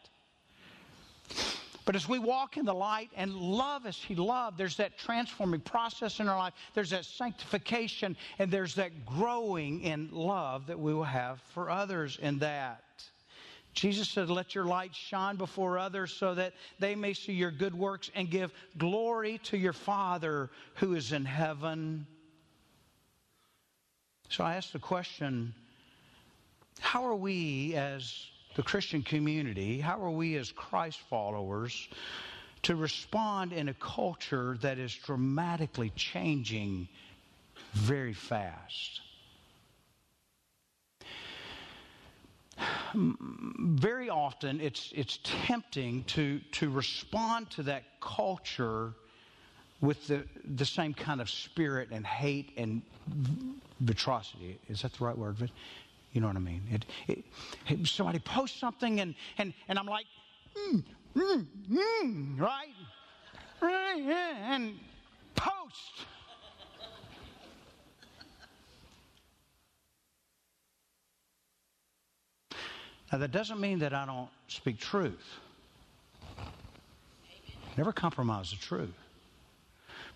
But 1.86 1.94
as 1.94 2.08
we 2.08 2.18
walk 2.18 2.56
in 2.56 2.66
the 2.66 2.74
light 2.74 3.10
and 3.16 3.32
love 3.32 3.86
as 3.86 3.96
He 3.96 4.16
loved, 4.16 4.58
there's 4.58 4.76
that 4.76 4.98
transforming 4.98 5.60
process 5.60 6.18
in 6.18 6.28
our 6.28 6.36
life. 6.36 6.52
There's 6.74 6.90
that 6.90 7.04
sanctification 7.04 8.16
and 8.40 8.50
there's 8.50 8.74
that 8.74 9.06
growing 9.06 9.80
in 9.82 10.10
love 10.10 10.66
that 10.66 10.78
we 10.78 10.92
will 10.92 11.04
have 11.04 11.40
for 11.54 11.70
others 11.70 12.18
in 12.20 12.40
that. 12.40 12.82
Jesus 13.72 14.08
said, 14.08 14.28
Let 14.28 14.52
your 14.52 14.64
light 14.64 14.96
shine 14.96 15.36
before 15.36 15.78
others 15.78 16.12
so 16.12 16.34
that 16.34 16.54
they 16.80 16.96
may 16.96 17.14
see 17.14 17.34
your 17.34 17.52
good 17.52 17.74
works 17.74 18.10
and 18.16 18.28
give 18.28 18.52
glory 18.76 19.38
to 19.44 19.56
your 19.56 19.72
Father 19.72 20.50
who 20.74 20.94
is 20.94 21.12
in 21.12 21.24
heaven. 21.24 22.04
So 24.28 24.42
I 24.42 24.56
ask 24.56 24.72
the 24.72 24.80
question 24.80 25.54
how 26.80 27.06
are 27.06 27.14
we 27.14 27.74
as 27.74 28.26
the 28.56 28.62
Christian 28.62 29.02
community, 29.02 29.80
how 29.80 30.02
are 30.02 30.10
we 30.10 30.36
as 30.36 30.50
Christ 30.50 30.98
followers 31.10 31.88
to 32.62 32.74
respond 32.74 33.52
in 33.52 33.68
a 33.68 33.74
culture 33.74 34.56
that 34.62 34.78
is 34.78 34.94
dramatically 34.94 35.92
changing 35.94 36.88
very 37.74 38.14
fast? 38.14 39.02
Very 42.94 44.08
often, 44.08 44.58
it's, 44.62 44.90
it's 44.96 45.18
tempting 45.22 46.04
to, 46.04 46.40
to 46.52 46.70
respond 46.70 47.50
to 47.50 47.62
that 47.64 47.82
culture 48.00 48.94
with 49.82 50.06
the, 50.06 50.24
the 50.56 50.64
same 50.64 50.94
kind 50.94 51.20
of 51.20 51.28
spirit 51.28 51.90
and 51.92 52.06
hate 52.06 52.52
and 52.56 52.80
vitrosity. 53.80 54.58
Is 54.70 54.80
that 54.80 54.94
the 54.94 55.04
right 55.04 55.16
word? 55.16 55.50
You 56.16 56.22
know 56.22 56.28
what 56.28 56.36
I 56.36 56.40
mean? 56.40 56.62
It, 56.72 56.86
it, 57.08 57.24
it, 57.68 57.86
somebody 57.86 58.20
posts 58.20 58.58
something 58.58 59.00
and, 59.00 59.14
and, 59.36 59.52
and 59.68 59.78
I'm 59.78 59.84
like, 59.84 60.06
mm, 60.56 60.82
mm, 61.14 61.46
mm, 61.70 62.40
right? 62.40 62.70
And 63.60 64.78
post. 65.34 66.06
Now, 73.12 73.18
that 73.18 73.30
doesn't 73.30 73.60
mean 73.60 73.80
that 73.80 73.92
I 73.92 74.06
don't 74.06 74.30
speak 74.48 74.78
truth. 74.80 75.34
Never 77.76 77.92
compromise 77.92 78.52
the 78.52 78.56
truth. 78.56 78.94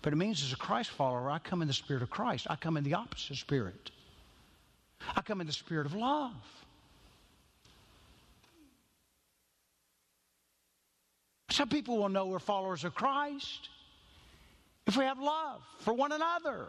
But 0.01 0.13
it 0.13 0.15
means 0.15 0.41
as 0.41 0.51
a 0.51 0.57
Christ 0.57 0.89
follower, 0.89 1.29
I 1.29 1.37
come 1.37 1.61
in 1.61 1.67
the 1.67 1.75
spirit 1.75 2.01
of 2.01 2.09
Christ. 2.09 2.47
I 2.49 2.55
come 2.55 2.75
in 2.75 2.83
the 2.83 2.95
opposite 2.95 3.37
spirit. 3.37 3.91
I 5.15 5.21
come 5.21 5.41
in 5.41 5.47
the 5.47 5.53
spirit 5.53 5.85
of 5.85 5.93
love. 5.95 6.33
Some 11.49 11.69
people 11.69 11.97
will 11.97 12.09
know 12.09 12.27
we're 12.27 12.39
followers 12.39 12.85
of 12.85 12.95
Christ 12.95 13.69
if 14.87 14.95
we 14.95 15.03
have 15.03 15.19
love 15.19 15.61
for 15.79 15.93
one 15.93 16.11
another. 16.11 16.67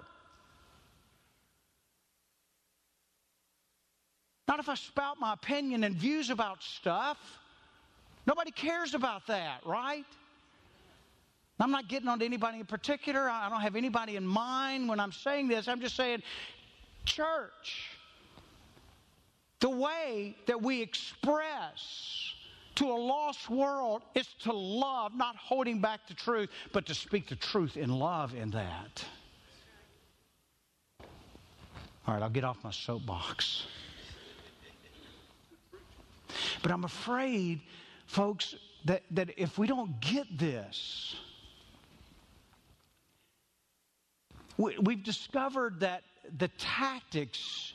Not 4.49 4.59
if 4.59 4.69
I 4.69 4.75
spout 4.75 5.19
my 5.21 5.33
opinion 5.35 5.85
and 5.85 5.95
views 5.95 6.31
about 6.31 6.63
stuff. 6.63 7.19
Nobody 8.27 8.51
cares 8.51 8.95
about 8.95 9.27
that, 9.29 9.61
right? 9.65 10.05
I'm 11.59 11.71
not 11.71 11.89
getting 11.89 12.09
on 12.09 12.21
anybody 12.21 12.59
in 12.59 12.67
particular. 12.67 13.29
I 13.31 13.49
don't 13.49 13.61
have 13.61 13.77
anybody 13.77 14.17
in 14.17 14.27
mind 14.27 14.89
when 14.89 14.99
I'm 14.99 15.13
saying 15.13 15.49
this. 15.49 15.69
I'm 15.69 15.81
just 15.81 15.97
saying, 15.97 16.23
church, 17.05 17.89
the 19.63 19.71
way 19.71 20.37
that 20.47 20.61
we 20.61 20.83
express 20.83 22.35
to 22.75 22.91
a 22.91 22.99
lost 22.99 23.49
world 23.49 24.03
is 24.17 24.27
to 24.43 24.53
love, 24.53 25.15
not 25.15 25.37
holding 25.37 25.81
back 25.81 26.01
the 26.09 26.15
truth, 26.15 26.51
but 26.73 26.85
to 26.87 26.95
speak 26.95 27.29
the 27.29 27.37
truth 27.37 27.77
in 27.77 27.89
love 27.89 28.35
in 28.35 28.51
that. 28.51 29.05
All 32.09 32.15
right, 32.15 32.23
I'll 32.23 32.29
get 32.29 32.43
off 32.43 32.59
my 32.65 32.73
soapbox. 32.73 33.67
But 36.61 36.73
I'm 36.73 36.83
afraid, 36.83 37.61
folks, 38.07 38.57
that, 38.87 39.03
that 39.13 39.31
if 39.37 39.59
we 39.59 39.69
don't 39.69 40.01
get 40.01 40.27
this, 40.37 41.15
we, 44.57 44.77
we've 44.79 45.05
discovered 45.05 45.79
that 45.81 46.03
the 46.39 46.49
tactics 46.59 47.75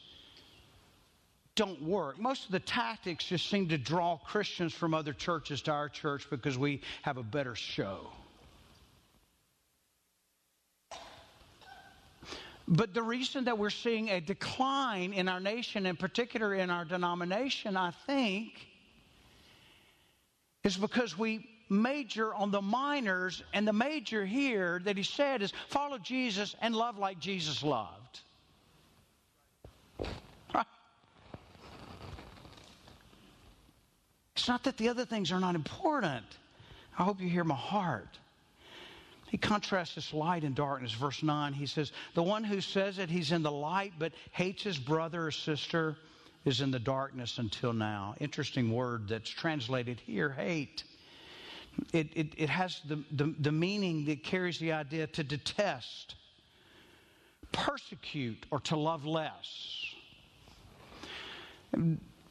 don't 1.58 1.82
work. 1.82 2.18
Most 2.18 2.46
of 2.46 2.52
the 2.52 2.62
tactics 2.62 3.26
just 3.26 3.50
seem 3.50 3.68
to 3.68 3.78
draw 3.78 4.18
Christians 4.18 4.74
from 4.74 4.94
other 4.94 5.12
churches 5.12 5.62
to 5.64 5.72
our 5.72 5.90
church 5.90 6.30
because 6.30 6.58
we 6.58 6.82
have 7.02 7.18
a 7.18 7.24
better 7.24 7.56
show. 7.56 8.08
But 12.70 12.94
the 12.94 13.02
reason 13.02 13.46
that 13.46 13.58
we're 13.58 13.70
seeing 13.70 14.10
a 14.10 14.22
decline 14.22 15.14
in 15.14 15.28
our 15.28 15.40
nation, 15.40 15.86
in 15.86 15.96
particular 15.96 16.54
in 16.54 16.70
our 16.70 16.86
denomination, 16.86 17.76
I 17.76 17.92
think, 18.06 18.68
is 20.64 20.78
because 20.78 21.18
we 21.18 21.50
major 21.70 22.34
on 22.34 22.52
the 22.52 22.62
minors, 22.62 23.44
and 23.54 23.68
the 23.68 23.74
major 23.74 24.26
here 24.26 24.80
that 24.84 24.96
he 24.96 25.04
said 25.04 25.42
is 25.42 25.52
follow 25.70 25.98
Jesus 25.98 26.56
and 26.62 26.76
love 26.76 26.98
like 26.98 27.20
Jesus 27.20 27.64
loved. 27.64 28.22
It's 34.48 34.50
not 34.50 34.64
that 34.64 34.78
the 34.78 34.88
other 34.88 35.04
things 35.04 35.34
are 35.34 35.42
not 35.42 35.56
important. 35.56 36.24
I 36.98 37.04
hope 37.04 37.20
you 37.20 37.28
hear 37.28 37.44
my 37.44 37.54
heart. 37.54 38.18
He 39.28 39.36
contrasts 39.36 39.96
this 39.96 40.14
light 40.14 40.46
and 40.46 40.56
darkness. 40.56 40.94
Verse 40.94 41.22
9, 41.22 41.52
he 41.52 41.66
says, 41.66 41.92
The 42.14 42.24
one 42.24 42.46
who 42.46 42.62
says 42.62 42.96
that 42.96 43.10
he's 43.10 43.34
in 43.34 43.44
the 43.44 43.52
light 43.52 43.92
but 44.00 44.14
hates 44.32 44.64
his 44.64 44.78
brother 44.78 45.28
or 45.28 45.32
sister 45.32 45.98
is 46.46 46.62
in 46.62 46.72
the 46.72 46.80
darkness 46.80 47.40
until 47.40 47.74
now. 47.74 48.16
Interesting 48.22 48.72
word 48.72 49.10
that's 49.10 49.30
translated 49.30 50.00
here 50.00 50.30
hate. 50.30 50.86
It, 51.92 52.08
it, 52.16 52.28
it 52.38 52.50
has 52.50 52.80
the, 52.88 53.04
the, 53.12 53.36
the 53.42 53.52
meaning 53.52 54.06
that 54.06 54.24
carries 54.24 54.60
the 54.60 54.72
idea 54.72 55.08
to 55.08 55.26
detest, 55.26 56.16
persecute, 57.52 58.46
or 58.50 58.62
to 58.62 58.78
love 58.78 59.06
less. 59.06 59.94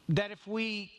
That 0.08 0.30
if 0.30 0.46
we 0.46 0.90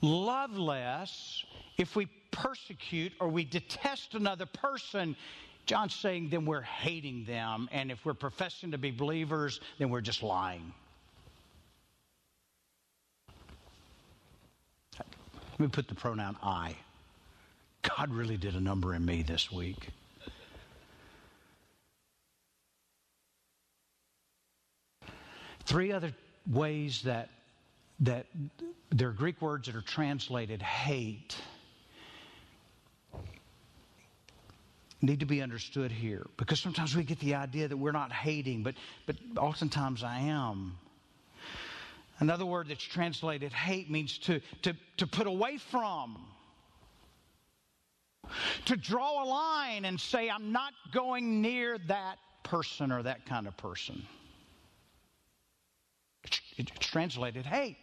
love 0.00 0.56
less, 0.56 1.44
if 1.78 1.96
we 1.96 2.06
persecute 2.30 3.12
or 3.20 3.28
we 3.28 3.44
detest 3.44 4.14
another 4.14 4.46
person, 4.46 5.16
John's 5.66 5.94
saying 5.94 6.30
then 6.30 6.44
we're 6.44 6.62
hating 6.62 7.24
them. 7.24 7.68
And 7.72 7.90
if 7.90 8.04
we're 8.04 8.14
professing 8.14 8.70
to 8.72 8.78
be 8.78 8.90
believers, 8.90 9.60
then 9.78 9.90
we're 9.90 10.00
just 10.00 10.22
lying. 10.22 10.72
Let 14.98 15.60
me 15.60 15.68
put 15.68 15.88
the 15.88 15.94
pronoun 15.94 16.36
I. 16.42 16.74
God 17.82 18.12
really 18.12 18.36
did 18.36 18.54
a 18.54 18.60
number 18.60 18.94
in 18.94 19.04
me 19.04 19.22
this 19.22 19.52
week. 19.52 19.90
Three 25.64 25.92
other 25.92 26.12
ways 26.50 27.02
that 27.02 27.28
that 28.00 28.26
there 28.90 29.08
are 29.08 29.12
Greek 29.12 29.40
words 29.42 29.66
that 29.66 29.76
are 29.76 29.82
translated 29.82 30.62
hate 30.62 31.36
need 35.02 35.20
to 35.20 35.26
be 35.26 35.40
understood 35.40 35.90
here 35.90 36.26
because 36.36 36.60
sometimes 36.60 36.94
we 36.94 37.02
get 37.02 37.18
the 37.20 37.34
idea 37.34 37.66
that 37.68 37.76
we're 37.76 37.92
not 37.92 38.12
hating, 38.12 38.62
but 38.62 38.74
but 39.06 39.16
oftentimes 39.36 40.02
I 40.02 40.18
am. 40.20 40.76
Another 42.20 42.44
word 42.44 42.68
that's 42.68 42.84
translated 42.84 43.50
hate 43.50 43.90
means 43.90 44.18
to, 44.18 44.40
to, 44.62 44.76
to 44.98 45.06
put 45.06 45.26
away 45.26 45.56
from 45.56 46.18
to 48.66 48.76
draw 48.76 49.24
a 49.24 49.26
line 49.26 49.86
and 49.86 49.98
say, 49.98 50.28
I'm 50.28 50.52
not 50.52 50.72
going 50.92 51.40
near 51.40 51.78
that 51.88 52.18
person 52.42 52.92
or 52.92 53.02
that 53.02 53.24
kind 53.26 53.46
of 53.46 53.56
person. 53.56 54.02
It's 56.56 56.70
translated 56.78 57.46
hate. 57.46 57.78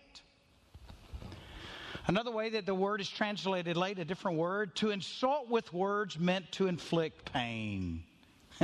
Another 2.07 2.31
way 2.31 2.49
that 2.51 2.65
the 2.65 2.73
word 2.73 3.01
is 3.01 3.09
translated 3.09 3.75
late, 3.75 3.99
a 3.99 4.05
different 4.05 4.37
word, 4.37 4.73
to 4.77 4.91
insult 4.91 5.49
with 5.49 5.73
words 5.73 6.17
meant 6.17 6.49
to 6.53 6.67
inflict 6.67 7.33
pain. 7.33 8.01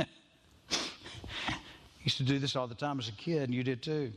used 2.02 2.16
to 2.16 2.22
do 2.22 2.38
this 2.38 2.56
all 2.56 2.66
the 2.66 2.74
time 2.74 2.98
as 2.98 3.08
a 3.08 3.12
kid, 3.12 3.42
and 3.42 3.54
you 3.54 3.62
did 3.62 3.82
too. 3.82 4.12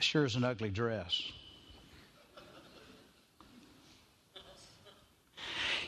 Sure 0.00 0.24
is 0.24 0.34
an 0.34 0.42
ugly 0.42 0.70
dress. 0.70 1.22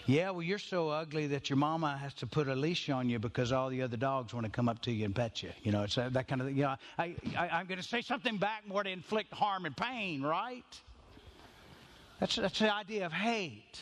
Yeah, 0.07 0.31
well, 0.31 0.43
you're 0.43 0.59
so 0.59 0.91
ugly 0.91 1.29
that 1.29 1.49
your 1.49 1.57
mama 1.57 1.97
has 1.97 2.13
to 2.15 2.27
put 2.27 2.49
a 2.49 2.55
leash 2.55 2.91
on 2.91 3.09
you 3.09 3.19
because 3.19 3.53
all 3.53 3.71
the 3.71 3.81
other 3.81 3.97
dogs 3.97 4.35
want 4.35 4.45
to 4.45 4.53
come 4.53 4.69
up 4.69 4.83
to 4.83 4.93
you 4.93 5.07
and 5.07 5.15
pet 5.15 5.43
you. 5.43 5.51
You 5.63 5.73
know, 5.73 5.85
it's 5.85 5.97
uh, 5.97 6.11
that 6.13 6.29
kind 6.29 6.43
of, 6.43 6.49
thing. 6.49 6.57
you 6.57 6.65
know, 6.65 6.77
I, 6.99 7.15
I, 7.39 7.49
I'm 7.49 7.67
going 7.67 7.81
to 7.81 7.87
say 7.87 8.03
something 8.03 8.37
back 8.37 8.69
more 8.69 8.83
to 8.83 8.91
inflict 8.91 9.33
harm 9.33 9.65
and 9.65 9.75
pain, 9.75 10.21
right? 10.21 10.63
That's, 12.21 12.37
that's 12.37 12.59
the 12.59 12.73
idea 12.73 13.07
of 13.07 13.13
hate. 13.13 13.81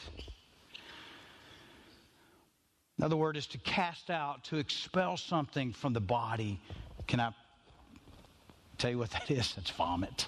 Another 2.99 3.17
word 3.17 3.37
is 3.37 3.49
to 3.49 3.59
cast 3.59 4.09
out, 4.09 4.45
to 4.45 4.59
expel 4.59 5.17
something 5.17 5.73
from 5.73 5.93
the 5.93 6.01
body. 6.01 6.61
Can 7.09 7.19
I 7.19 7.35
tell 8.79 8.93
you 8.93 8.99
what 8.99 9.11
that 9.11 9.29
is? 9.29 9.55
It's 9.59 9.71
vomit. 9.71 10.27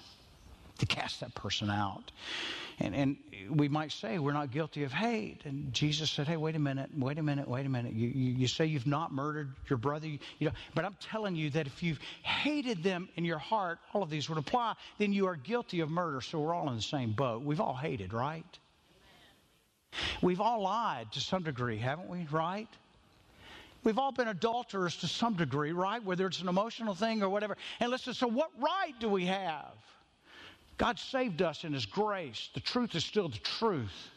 To 0.79 0.87
cast 0.87 1.21
that 1.21 1.35
person 1.35 1.71
out. 1.71 2.11
And, 2.81 2.95
and 2.97 3.17
we 3.49 3.69
might 3.69 3.93
say 3.93 4.19
we're 4.19 4.33
not 4.33 4.51
guilty 4.51 4.83
of 4.83 4.93
hate. 4.93 5.43
And 5.45 5.73
Jesus 5.73 6.11
said, 6.11 6.27
hey, 6.27 6.37
wait 6.37 6.57
a 6.57 6.59
minute, 6.59 6.91
wait 6.99 7.19
a 7.19 7.23
minute, 7.23 7.47
wait 7.47 7.65
a 7.65 7.69
minute. 7.69 7.93
You, 7.93 8.09
you, 8.09 8.33
you 8.33 8.49
say 8.49 8.67
you've 8.67 8.87
not 8.87 9.13
murdered 9.13 9.55
your 9.69 9.77
brother, 9.77 10.09
you, 10.09 10.19
you 10.41 10.49
know, 10.49 10.55
but 10.75 10.85
I'm 10.85 10.97
telling 11.01 11.37
you 11.37 11.51
that 11.51 11.69
if 11.69 11.83
you've 11.83 12.01
hated 12.23 12.83
them 12.83 13.09
in 13.15 13.25
your 13.25 13.39
heart, 13.39 13.79
all 13.93 14.03
of 14.03 14.11
these 14.11 14.29
would 14.29 14.39
apply, 14.39 14.75
then 14.99 15.13
you 15.13 15.27
are 15.27 15.37
guilty 15.37 15.79
of 15.79 15.91
murder. 15.91 16.21
So 16.21 16.41
we're 16.41 16.53
all 16.53 16.69
in 16.69 16.75
the 16.75 16.83
same 16.83 17.13
boat. 17.13 17.43
We've 17.43 17.61
all 17.61 17.77
hated, 17.77 18.13
right? 18.13 18.45
We've 20.21 20.41
all 20.41 20.63
lied 20.63 21.13
to 21.13 21.21
some 21.21 21.45
degree, 21.45 21.79
haven't 21.79 22.09
we? 22.09 22.27
Right? 22.33 22.69
We've 23.85 23.99
all 23.99 24.11
been 24.11 24.29
adulterers 24.29 24.97
to 24.97 25.07
some 25.07 25.35
degree, 25.35 25.71
right? 25.71 26.03
Whether 26.03 26.27
it's 26.27 26.41
an 26.41 26.49
emotional 26.49 26.97
thing 26.97 27.23
or 27.23 27.29
whatever. 27.29 27.57
And 27.79 27.93
listen, 27.93 28.15
so 28.15 28.27
what 28.27 28.51
right 28.59 28.99
do 28.99 29.09
we 29.09 29.27
have? 29.27 29.75
God 30.79 30.99
saved 30.99 31.43
us 31.43 31.65
in 31.65 31.73
His 31.73 31.87
grace. 31.87 32.51
The 32.55 32.61
truth 32.61 32.95
is 32.95 33.05
still 33.05 33.29
the 33.29 33.39
truth. 33.39 34.11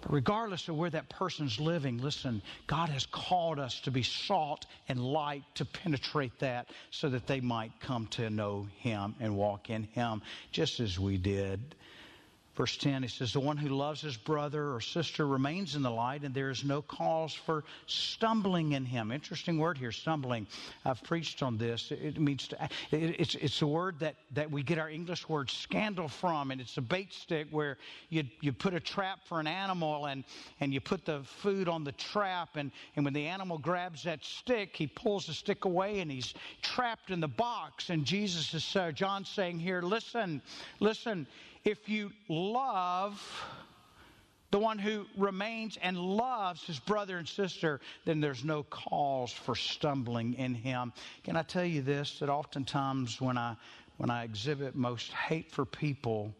But 0.00 0.12
regardless 0.12 0.68
of 0.68 0.76
where 0.76 0.90
that 0.90 1.08
person's 1.08 1.60
living, 1.60 1.98
listen, 1.98 2.42
God 2.66 2.88
has 2.88 3.06
called 3.06 3.60
us 3.60 3.80
to 3.82 3.90
be 3.90 4.02
salt 4.02 4.66
and 4.88 4.98
light 4.98 5.44
to 5.54 5.64
penetrate 5.64 6.36
that 6.40 6.68
so 6.90 7.08
that 7.10 7.26
they 7.26 7.40
might 7.40 7.70
come 7.80 8.08
to 8.08 8.28
know 8.28 8.66
Him 8.78 9.14
and 9.20 9.36
walk 9.36 9.70
in 9.70 9.84
Him, 9.84 10.22
just 10.50 10.80
as 10.80 10.98
we 10.98 11.18
did. 11.18 11.76
Verse 12.62 12.76
10, 12.76 13.02
he 13.02 13.08
says, 13.08 13.32
The 13.32 13.40
one 13.40 13.56
who 13.56 13.70
loves 13.70 14.02
his 14.02 14.16
brother 14.16 14.72
or 14.72 14.80
sister 14.80 15.26
remains 15.26 15.74
in 15.74 15.82
the 15.82 15.90
light, 15.90 16.22
and 16.22 16.32
there 16.32 16.48
is 16.48 16.62
no 16.62 16.80
cause 16.80 17.34
for 17.34 17.64
stumbling 17.88 18.70
in 18.70 18.84
him. 18.84 19.10
Interesting 19.10 19.58
word 19.58 19.76
here, 19.76 19.90
stumbling. 19.90 20.46
I've 20.84 21.02
preached 21.02 21.42
on 21.42 21.58
this. 21.58 21.90
It 21.90 22.20
means 22.20 22.46
to, 22.46 22.68
it's, 22.92 23.34
it's 23.34 23.62
a 23.62 23.66
word 23.66 23.98
that, 23.98 24.14
that 24.34 24.48
we 24.48 24.62
get 24.62 24.78
our 24.78 24.88
English 24.88 25.28
word 25.28 25.50
scandal 25.50 26.06
from, 26.06 26.52
and 26.52 26.60
it's 26.60 26.76
a 26.76 26.80
bait 26.80 27.12
stick 27.12 27.48
where 27.50 27.78
you, 28.10 28.22
you 28.40 28.52
put 28.52 28.74
a 28.74 28.80
trap 28.80 29.18
for 29.24 29.40
an 29.40 29.48
animal 29.48 30.06
and, 30.06 30.22
and 30.60 30.72
you 30.72 30.80
put 30.80 31.04
the 31.04 31.22
food 31.24 31.68
on 31.68 31.82
the 31.82 31.90
trap, 31.90 32.50
and, 32.54 32.70
and 32.94 33.04
when 33.04 33.12
the 33.12 33.26
animal 33.26 33.58
grabs 33.58 34.04
that 34.04 34.22
stick, 34.22 34.76
he 34.76 34.86
pulls 34.86 35.26
the 35.26 35.34
stick 35.34 35.64
away 35.64 35.98
and 35.98 36.12
he's 36.12 36.32
trapped 36.62 37.10
in 37.10 37.18
the 37.18 37.26
box. 37.26 37.90
And 37.90 38.04
Jesus 38.04 38.54
is, 38.54 38.76
uh, 38.76 38.92
John's 38.92 39.28
saying 39.28 39.58
here, 39.58 39.82
listen, 39.82 40.40
listen 40.78 41.26
if 41.64 41.88
you 41.88 42.10
love 42.28 43.20
the 44.50 44.58
one 44.58 44.78
who 44.78 45.06
remains 45.16 45.78
and 45.80 45.96
loves 45.96 46.62
his 46.64 46.78
brother 46.78 47.16
and 47.16 47.26
sister, 47.26 47.80
then 48.04 48.20
there's 48.20 48.44
no 48.44 48.62
cause 48.64 49.32
for 49.32 49.54
stumbling 49.54 50.34
in 50.34 50.54
him. 50.54 50.92
Can 51.24 51.36
I 51.36 51.42
tell 51.42 51.64
you 51.64 51.80
this? 51.80 52.18
That 52.18 52.28
oftentimes 52.28 53.20
when 53.20 53.38
I 53.38 53.56
when 53.96 54.10
I 54.10 54.24
exhibit 54.24 54.74
most 54.74 55.12
hate 55.12 55.50
for 55.50 55.64
people 55.64 56.34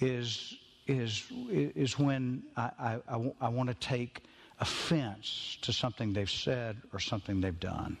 is 0.00 0.56
is 0.86 1.24
is 1.50 1.98
when 1.98 2.42
I, 2.56 2.70
I, 2.78 2.98
I, 3.08 3.32
I 3.42 3.48
want 3.48 3.68
to 3.68 3.74
take 3.76 4.22
offense 4.58 5.56
to 5.62 5.72
something 5.72 6.12
they've 6.12 6.30
said 6.30 6.76
or 6.92 6.98
something 6.98 7.40
they've 7.40 7.60
done. 7.60 7.96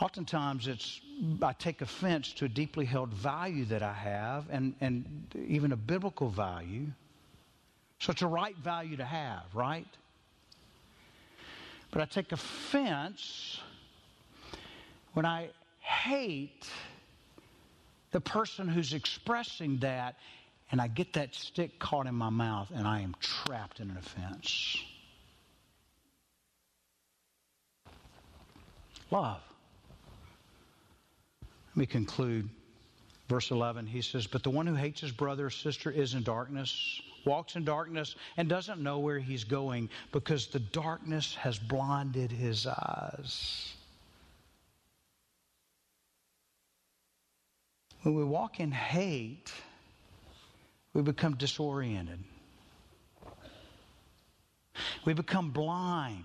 Oftentimes, 0.00 0.66
it's 0.66 1.00
I 1.42 1.52
take 1.52 1.82
offense 1.82 2.32
to 2.34 2.46
a 2.46 2.48
deeply 2.48 2.86
held 2.86 3.12
value 3.12 3.64
that 3.66 3.82
I 3.82 3.92
have, 3.92 4.46
and, 4.50 4.74
and 4.80 5.04
even 5.46 5.72
a 5.72 5.76
biblical 5.76 6.30
value. 6.30 6.86
So 7.98 8.12
it's 8.12 8.22
a 8.22 8.26
right 8.26 8.56
value 8.56 8.96
to 8.96 9.04
have, 9.04 9.44
right? 9.54 9.86
But 11.90 12.00
I 12.00 12.06
take 12.06 12.32
offense 12.32 13.60
when 15.12 15.26
I 15.26 15.50
hate 15.80 16.68
the 18.12 18.20
person 18.20 18.68
who's 18.68 18.94
expressing 18.94 19.78
that, 19.78 20.16
and 20.72 20.80
I 20.80 20.88
get 20.88 21.12
that 21.14 21.34
stick 21.34 21.78
caught 21.78 22.06
in 22.06 22.14
my 22.14 22.30
mouth, 22.30 22.70
and 22.74 22.86
I 22.86 23.00
am 23.00 23.14
trapped 23.20 23.80
in 23.80 23.90
an 23.90 23.96
offense. 23.96 24.78
Love. 29.10 29.49
Let 31.70 31.76
me 31.76 31.86
conclude. 31.86 32.48
Verse 33.28 33.52
11, 33.52 33.86
he 33.86 34.02
says, 34.02 34.26
But 34.26 34.42
the 34.42 34.50
one 34.50 34.66
who 34.66 34.74
hates 34.74 35.00
his 35.00 35.12
brother 35.12 35.46
or 35.46 35.50
sister 35.50 35.88
is 35.88 36.14
in 36.14 36.24
darkness, 36.24 37.00
walks 37.24 37.54
in 37.54 37.64
darkness, 37.64 38.16
and 38.36 38.48
doesn't 38.48 38.82
know 38.82 38.98
where 38.98 39.20
he's 39.20 39.44
going 39.44 39.88
because 40.10 40.48
the 40.48 40.58
darkness 40.58 41.36
has 41.36 41.56
blinded 41.56 42.32
his 42.32 42.66
eyes. 42.66 43.72
When 48.02 48.16
we 48.16 48.24
walk 48.24 48.58
in 48.58 48.72
hate, 48.72 49.52
we 50.92 51.02
become 51.02 51.36
disoriented. 51.36 52.18
We 55.04 55.12
become 55.12 55.50
blind. 55.50 56.24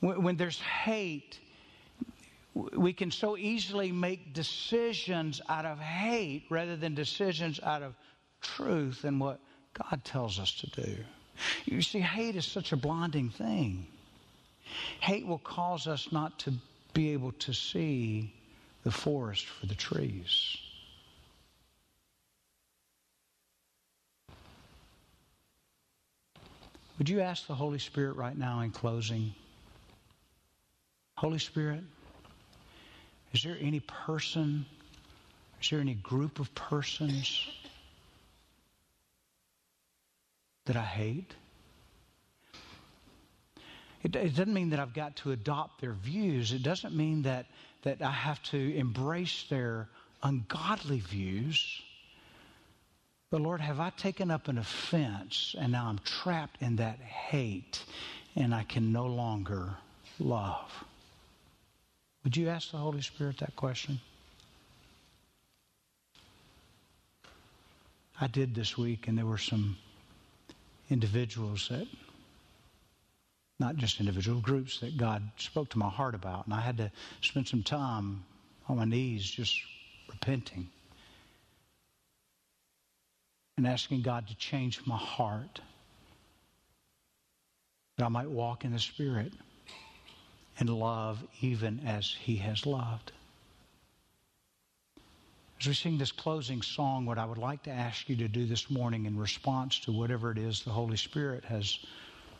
When 0.00 0.36
there's 0.36 0.58
hate, 0.58 1.38
we 2.54 2.92
can 2.92 3.10
so 3.10 3.36
easily 3.36 3.90
make 3.90 4.32
decisions 4.32 5.40
out 5.48 5.66
of 5.66 5.78
hate 5.80 6.44
rather 6.50 6.76
than 6.76 6.94
decisions 6.94 7.58
out 7.62 7.82
of 7.82 7.94
truth 8.40 9.04
and 9.04 9.20
what 9.20 9.40
God 9.72 10.04
tells 10.04 10.38
us 10.38 10.52
to 10.60 10.82
do. 10.82 10.96
You 11.64 11.82
see, 11.82 11.98
hate 11.98 12.36
is 12.36 12.46
such 12.46 12.72
a 12.72 12.76
blinding 12.76 13.28
thing. 13.28 13.86
Hate 15.00 15.26
will 15.26 15.38
cause 15.38 15.86
us 15.88 16.12
not 16.12 16.38
to 16.40 16.52
be 16.92 17.12
able 17.12 17.32
to 17.32 17.52
see 17.52 18.32
the 18.84 18.90
forest 18.90 19.46
for 19.46 19.66
the 19.66 19.74
trees. 19.74 20.56
Would 26.98 27.08
you 27.08 27.20
ask 27.20 27.48
the 27.48 27.54
Holy 27.54 27.80
Spirit 27.80 28.16
right 28.16 28.38
now 28.38 28.60
in 28.60 28.70
closing? 28.70 29.34
Holy 31.16 31.40
Spirit, 31.40 31.82
is 33.34 33.42
there 33.42 33.58
any 33.60 33.80
person, 33.80 34.64
is 35.60 35.68
there 35.68 35.80
any 35.80 35.94
group 35.94 36.38
of 36.38 36.54
persons 36.54 37.48
that 40.66 40.76
I 40.76 40.84
hate? 40.84 41.34
It, 44.04 44.14
it, 44.14 44.36
doesn't 44.36 44.54
mean 44.54 44.70
that 44.70 44.78
I've 44.78 44.94
got 44.94 45.16
to 45.16 45.32
adopt 45.32 45.80
their 45.80 45.94
views. 45.94 46.52
It 46.52 46.62
doesn't 46.62 46.94
mean 46.94 47.22
that, 47.22 47.46
that 47.82 48.00
I 48.02 48.10
have 48.12 48.40
to 48.44 48.76
embrace 48.76 49.46
their 49.50 49.88
ungodly 50.22 51.00
views. 51.00 51.82
But 53.30 53.40
Lord, 53.40 53.60
have 53.60 53.80
I 53.80 53.90
taken 53.90 54.30
up 54.30 54.46
an 54.46 54.58
offense 54.58 55.56
and 55.58 55.72
now 55.72 55.88
I'm 55.88 55.98
trapped 56.04 56.62
in 56.62 56.76
that 56.76 57.00
hate 57.00 57.82
and 58.36 58.54
I 58.54 58.62
can 58.62 58.92
no 58.92 59.06
longer 59.06 59.70
love? 60.20 60.70
Would 62.24 62.38
you 62.38 62.48
ask 62.48 62.70
the 62.70 62.78
Holy 62.78 63.02
Spirit 63.02 63.38
that 63.38 63.54
question? 63.54 64.00
I 68.18 68.26
did 68.28 68.54
this 68.54 68.78
week, 68.78 69.08
and 69.08 69.18
there 69.18 69.26
were 69.26 69.36
some 69.36 69.76
individuals 70.88 71.68
that, 71.68 71.86
not 73.60 73.76
just 73.76 74.00
individual 74.00 74.40
groups, 74.40 74.80
that 74.80 74.96
God 74.96 75.22
spoke 75.36 75.68
to 75.70 75.78
my 75.78 75.90
heart 75.90 76.14
about. 76.14 76.46
And 76.46 76.54
I 76.54 76.62
had 76.62 76.78
to 76.78 76.90
spend 77.20 77.46
some 77.46 77.62
time 77.62 78.24
on 78.68 78.78
my 78.78 78.86
knees 78.86 79.30
just 79.30 79.60
repenting 80.08 80.68
and 83.58 83.66
asking 83.66 84.00
God 84.00 84.26
to 84.28 84.36
change 84.36 84.80
my 84.86 84.96
heart 84.96 85.60
that 87.98 88.04
I 88.04 88.08
might 88.08 88.30
walk 88.30 88.64
in 88.64 88.72
the 88.72 88.78
Spirit 88.78 89.32
and 90.58 90.70
love 90.70 91.22
even 91.40 91.80
as 91.86 92.16
he 92.20 92.36
has 92.36 92.66
loved. 92.66 93.12
As 95.60 95.68
we 95.68 95.74
sing 95.74 95.98
this 95.98 96.12
closing 96.12 96.62
song, 96.62 97.06
what 97.06 97.18
I 97.18 97.24
would 97.24 97.38
like 97.38 97.62
to 97.64 97.70
ask 97.70 98.08
you 98.08 98.16
to 98.16 98.28
do 98.28 98.44
this 98.44 98.70
morning 98.70 99.06
in 99.06 99.18
response 99.18 99.78
to 99.80 99.92
whatever 99.92 100.30
it 100.30 100.38
is 100.38 100.62
the 100.62 100.70
Holy 100.70 100.96
Spirit 100.96 101.44
has 101.44 101.78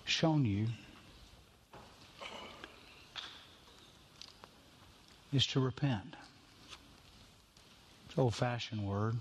shown 0.05 0.45
you 0.45 0.67
is 5.33 5.47
to 5.49 5.61
repent. 5.61 6.17
It's 8.07 8.17
an 8.17 8.23
old 8.23 8.35
fashioned 8.35 8.87
word. 8.87 9.17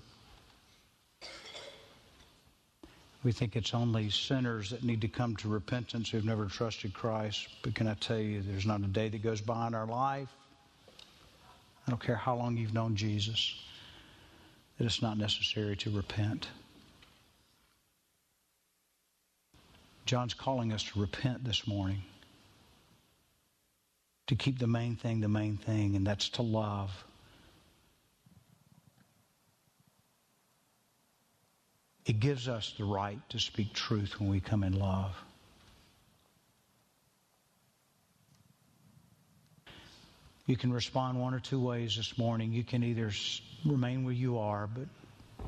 We 3.24 3.32
think 3.32 3.56
it's 3.56 3.74
only 3.74 4.10
sinners 4.10 4.72
that 4.72 4.84
need 4.84 5.02
to 5.02 5.08
come 5.08 5.36
to 5.38 5.48
repentance 5.48 6.10
who've 6.10 6.26
never 6.26 6.46
trusted 6.46 6.94
Christ. 6.94 7.48
But 7.62 7.74
can 7.74 7.88
I 7.88 7.94
tell 7.94 8.20
you, 8.20 8.42
there's 8.42 8.66
not 8.66 8.82
a 8.82 8.88
day 8.88 9.08
that 9.10 9.24
goes 9.24 9.40
by 9.40 9.68
in 9.68 9.74
our 9.74 9.88
life, 9.88 10.30
I 11.88 11.92
don't 11.92 12.02
care 12.02 12.16
how 12.16 12.36
long 12.36 12.56
you've 12.56 12.74
known 12.74 12.96
Jesus, 12.96 13.56
that 14.78 14.86
it's 14.86 15.02
not 15.02 15.18
necessary 15.18 15.76
to 15.78 15.92
repent. 15.92 16.48
John's 20.06 20.34
calling 20.34 20.72
us 20.72 20.84
to 20.84 21.00
repent 21.00 21.44
this 21.44 21.68
morning, 21.68 22.04
to 24.28 24.36
keep 24.36 24.60
the 24.60 24.68
main 24.68 24.96
thing 24.96 25.22
the 25.22 25.28
main 25.30 25.58
thing, 25.58 25.96
and 25.96 26.06
that's 26.06 26.30
to 26.30 26.42
love. 26.42 27.04
It 32.06 32.20
gives 32.20 32.48
us 32.48 32.74
the 32.78 32.84
right 32.84 33.20
to 33.30 33.40
speak 33.40 33.74
truth 33.74 34.20
when 34.20 34.30
we 34.30 34.40
come 34.40 34.64
in 34.64 34.78
love. 34.78 35.16
You 40.46 40.58
can 40.58 40.74
respond 40.74 41.22
one 41.22 41.34
or 41.34 41.40
two 41.40 41.60
ways 41.60 41.96
this 41.96 42.18
morning. 42.18 42.52
You 42.52 42.66
can 42.66 42.84
either 42.84 43.12
remain 43.66 44.04
where 44.04 44.14
you 44.14 44.40
are, 44.40 44.68
but 44.68 44.88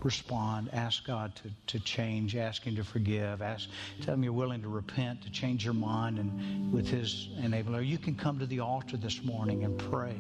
respond. 0.04 0.70
Ask 0.72 1.06
God 1.06 1.34
to, 1.36 1.78
to 1.78 1.84
change. 1.84 2.38
Ask 2.38 2.63
Him 2.63 2.78
to 2.78 2.84
forgive. 2.86 3.41
Ask, 3.41 3.68
tell 4.02 4.13
Him 4.13 4.24
you're 4.24 4.32
willing 4.32 4.62
to 4.62 4.70
repent, 4.70 5.24
to 5.24 5.32
change 5.32 5.65
your 5.65 5.74
mind, 5.74 6.18
and 6.18 6.72
with 6.72 6.88
His 6.88 7.28
enabler, 7.39 7.86
you 7.86 7.98
can 7.98 8.15
come 8.15 8.39
to 8.39 8.46
the 8.46 8.62
altar 8.62 8.96
this 8.96 9.22
morning 9.22 9.65
and 9.65 9.78
pray. 9.78 10.15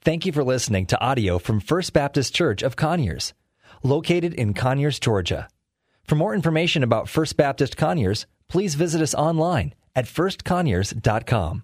Thank 0.00 0.26
you 0.26 0.32
for 0.32 0.44
listening 0.44 0.86
to 0.86 1.00
audio 1.00 1.38
from 1.38 1.60
First 1.60 1.92
Baptist 1.92 2.34
Church 2.34 2.62
of 2.62 2.76
Conyers, 2.76 3.34
located 3.82 4.34
in 4.34 4.54
Conyers, 4.54 4.98
Georgia. 4.98 5.48
For 6.04 6.16
more 6.16 6.34
information 6.34 6.82
about 6.82 7.08
First 7.08 7.36
Baptist 7.36 7.76
Conyers, 7.76 8.26
please 8.48 8.74
visit 8.74 9.00
us 9.00 9.14
online 9.14 9.74
at 9.94 10.06
firstconyers.com. 10.06 11.62